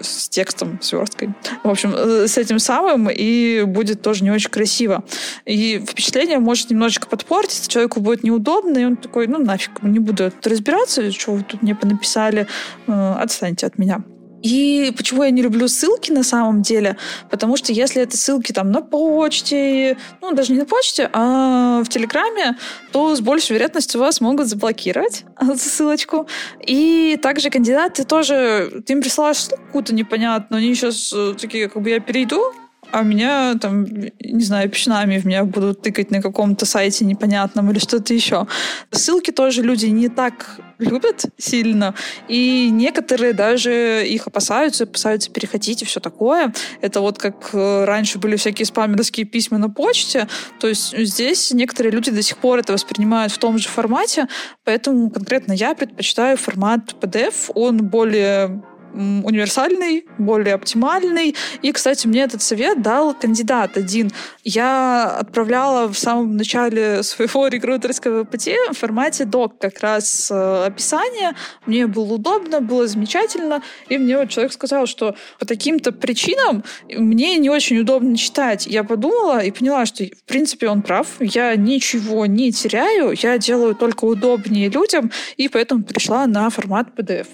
с 0.00 0.28
текстом 0.28 0.80
с. 0.82 1.32
В 1.62 1.70
общем, 1.70 1.94
э, 1.94 2.26
с 2.26 2.36
этим 2.36 2.58
самым, 2.58 3.08
и 3.08 3.62
будет 3.62 4.02
тоже 4.02 4.24
не 4.24 4.32
очень 4.32 4.50
красиво. 4.50 5.04
И 5.46 5.78
впечатление 5.78 6.40
может 6.40 6.70
немножечко 6.70 7.06
подпортиться, 7.06 7.70
человеку 7.70 8.00
будет 8.00 8.24
неудобно, 8.24 8.78
и 8.78 8.84
он 8.84 8.96
такой, 8.96 9.28
ну 9.28 9.38
нафиг, 9.38 9.70
не 9.82 10.00
буду 10.00 10.32
тут 10.32 10.46
разбираться, 10.48 11.12
что 11.12 11.30
вы 11.34 11.44
тут 11.44 11.62
мне 11.62 11.76
понаписали, 11.76 12.48
э, 12.88 13.14
отстаньте 13.20 13.66
от 13.66 13.78
меня. 13.78 14.02
И 14.42 14.92
почему 14.96 15.22
я 15.24 15.30
не 15.30 15.42
люблю 15.42 15.68
ссылки 15.68 16.10
на 16.10 16.22
самом 16.22 16.62
деле? 16.62 16.96
Потому 17.30 17.56
что 17.56 17.72
если 17.72 18.02
это 18.02 18.16
ссылки 18.16 18.52
там 18.52 18.70
на 18.70 18.82
почте, 18.82 19.96
ну, 20.20 20.32
даже 20.32 20.52
не 20.52 20.58
на 20.58 20.66
почте, 20.66 21.10
а 21.12 21.82
в 21.84 21.88
Телеграме, 21.88 22.56
то 22.92 23.14
с 23.14 23.20
большей 23.20 23.54
вероятностью 23.54 24.00
вас 24.00 24.20
могут 24.20 24.46
заблокировать 24.46 25.24
ссылочку. 25.56 26.26
И 26.66 27.18
также 27.22 27.50
кандидаты 27.50 28.04
тоже, 28.04 28.82
ты 28.86 28.92
им 28.94 29.02
присылаешь 29.02 29.48
какую-то 29.48 29.94
непонятную, 29.94 30.60
они 30.60 30.74
сейчас 30.74 31.12
э, 31.14 31.34
такие, 31.38 31.68
как 31.68 31.82
бы 31.82 31.90
я 31.90 32.00
перейду, 32.00 32.52
а 32.92 33.02
меня 33.02 33.54
там, 33.60 33.84
не 33.84 34.44
знаю, 34.44 34.68
печнами 34.68 35.18
в 35.18 35.24
меня 35.24 35.44
будут 35.44 35.82
тыкать 35.82 36.10
на 36.10 36.20
каком-то 36.22 36.66
сайте 36.66 37.04
непонятном 37.04 37.70
или 37.70 37.78
что-то 37.78 38.14
еще. 38.14 38.46
Ссылки 38.90 39.30
тоже 39.30 39.62
люди 39.62 39.86
не 39.86 40.08
так 40.08 40.60
любят 40.80 41.26
сильно, 41.36 41.94
и 42.28 42.70
некоторые 42.70 43.32
даже 43.32 44.06
их 44.06 44.26
опасаются, 44.26 44.84
опасаются 44.84 45.30
переходить 45.30 45.82
и 45.82 45.84
все 45.84 46.00
такое. 46.00 46.52
Это 46.80 47.00
вот 47.00 47.18
как 47.18 47.50
э, 47.52 47.84
раньше 47.84 48.18
были 48.18 48.36
всякие 48.36 48.66
спамерские 48.66 49.26
письма 49.26 49.58
на 49.58 49.68
почте, 49.68 50.26
то 50.58 50.68
есть 50.68 50.96
здесь 50.96 51.52
некоторые 51.52 51.92
люди 51.92 52.10
до 52.10 52.22
сих 52.22 52.38
пор 52.38 52.60
это 52.60 52.72
воспринимают 52.72 53.32
в 53.32 53.38
том 53.38 53.58
же 53.58 53.68
формате, 53.68 54.26
поэтому 54.64 55.10
конкретно 55.10 55.52
я 55.52 55.74
предпочитаю 55.74 56.36
формат 56.36 56.94
PDF, 57.00 57.50
он 57.54 57.78
более 57.78 58.62
универсальный, 58.94 60.06
более 60.18 60.54
оптимальный. 60.54 61.34
И, 61.62 61.72
кстати, 61.72 62.06
мне 62.06 62.22
этот 62.22 62.42
совет 62.42 62.82
дал 62.82 63.14
кандидат 63.14 63.76
один. 63.76 64.10
Я 64.44 65.18
отправляла 65.18 65.88
в 65.92 65.98
самом 65.98 66.36
начале 66.36 67.02
своего 67.02 67.48
рекрутерского 67.48 68.24
пути 68.24 68.54
в 68.70 68.74
формате 68.74 69.24
док 69.24 69.58
как 69.58 69.80
раз 69.80 70.30
э, 70.30 70.64
описание. 70.66 71.32
Мне 71.66 71.86
было 71.86 72.14
удобно, 72.14 72.60
было 72.60 72.86
замечательно. 72.86 73.62
И 73.88 73.98
мне 73.98 74.18
вот 74.18 74.28
человек 74.30 74.52
сказал, 74.52 74.86
что 74.86 75.14
по 75.38 75.46
таким-то 75.46 75.92
причинам 75.92 76.64
мне 76.88 77.36
не 77.36 77.50
очень 77.50 77.78
удобно 77.78 78.16
читать. 78.16 78.66
Я 78.66 78.84
подумала 78.84 79.40
и 79.40 79.50
поняла, 79.50 79.86
что, 79.86 80.04
в 80.04 80.24
принципе, 80.24 80.68
он 80.68 80.82
прав. 80.82 81.06
Я 81.20 81.54
ничего 81.56 82.26
не 82.26 82.52
теряю, 82.52 83.14
я 83.16 83.38
делаю 83.38 83.74
только 83.74 84.04
удобнее 84.04 84.68
людям, 84.68 85.10
и 85.36 85.48
поэтому 85.48 85.82
перешла 85.82 86.26
на 86.26 86.50
формат 86.50 86.88
PDF. 86.96 87.26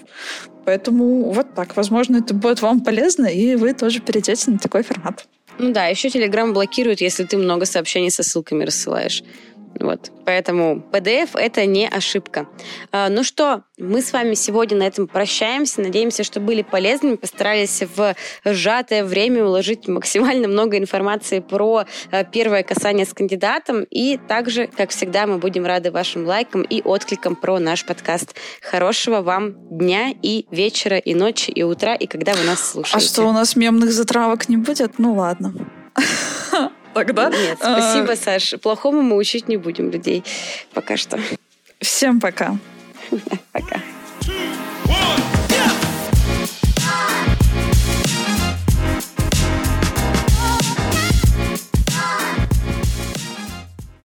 Поэтому 0.67 1.31
вот 1.31 1.53
так. 1.55 1.77
Возможно, 1.77 2.17
это 2.17 2.33
будет 2.33 2.61
вам 2.61 2.81
полезно, 2.81 3.25
и 3.25 3.55
вы 3.55 3.73
тоже 3.73 4.01
перейдете 4.01 4.51
на 4.51 4.57
такой 4.57 4.83
формат. 4.83 5.25
Ну 5.59 5.71
да, 5.71 5.85
еще 5.85 6.09
Telegram 6.09 6.51
блокирует, 6.51 6.99
если 6.99 7.23
ты 7.23 7.37
много 7.37 7.65
сообщений 7.65 8.11
со 8.11 8.21
ссылками 8.21 8.65
рассылаешь. 8.65 9.23
Вот. 9.79 10.11
Поэтому 10.25 10.83
PDF— 10.91 11.29
это 11.33 11.65
не 11.65 11.87
ошибка. 11.87 12.47
А, 12.91 13.09
ну 13.09 13.23
что, 13.23 13.63
мы 13.77 14.01
с 14.01 14.11
вами 14.11 14.33
сегодня 14.33 14.77
на 14.77 14.83
этом 14.83 15.07
прощаемся. 15.07 15.81
Надеемся, 15.81 16.23
что 16.23 16.39
были 16.39 16.63
полезными. 16.63 17.15
Постарались 17.15 17.83
в 17.95 18.15
сжатое 18.43 19.03
время 19.03 19.45
уложить 19.45 19.87
максимально 19.87 20.47
много 20.47 20.77
информации 20.77 21.39
про 21.39 21.85
а, 22.11 22.23
первое 22.23 22.63
касание 22.63 23.05
с 23.05 23.13
кандидатом. 23.13 23.83
И 23.89 24.17
также, 24.27 24.67
как 24.67 24.89
всегда, 24.89 25.27
мы 25.27 25.37
будем 25.37 25.65
рады 25.65 25.91
вашим 25.91 26.25
лайкам 26.25 26.63
и 26.63 26.81
откликам 26.81 27.35
про 27.35 27.59
наш 27.59 27.85
подкаст. 27.85 28.35
Хорошего 28.61 29.21
вам 29.21 29.53
дня 29.69 30.13
и 30.21 30.45
вечера, 30.51 30.97
и 30.97 31.13
ночи, 31.13 31.51
и 31.51 31.63
утра, 31.63 31.95
и 31.95 32.07
когда 32.07 32.33
вы 32.33 32.43
нас 32.43 32.71
слушаете. 32.71 32.97
А 32.97 32.99
что, 32.99 33.27
у 33.27 33.31
нас 33.31 33.55
мемных 33.55 33.91
затравок 33.91 34.49
не 34.49 34.57
будет? 34.57 34.97
Ну 34.97 35.13
ладно. 35.13 35.53
Тогда... 36.97 37.29
Нет, 37.29 37.59
спасибо, 37.59 38.13
а, 38.13 38.15
Саш. 38.15 38.55
Плохому 38.59 39.03
мы 39.03 39.17
учить 39.17 39.47
не 39.47 39.57
будем 39.57 39.91
людей 39.91 40.23
пока 40.73 40.97
что. 40.97 41.19
Всем 41.79 42.19
пока. 42.19 42.57
Пока. 43.51 43.79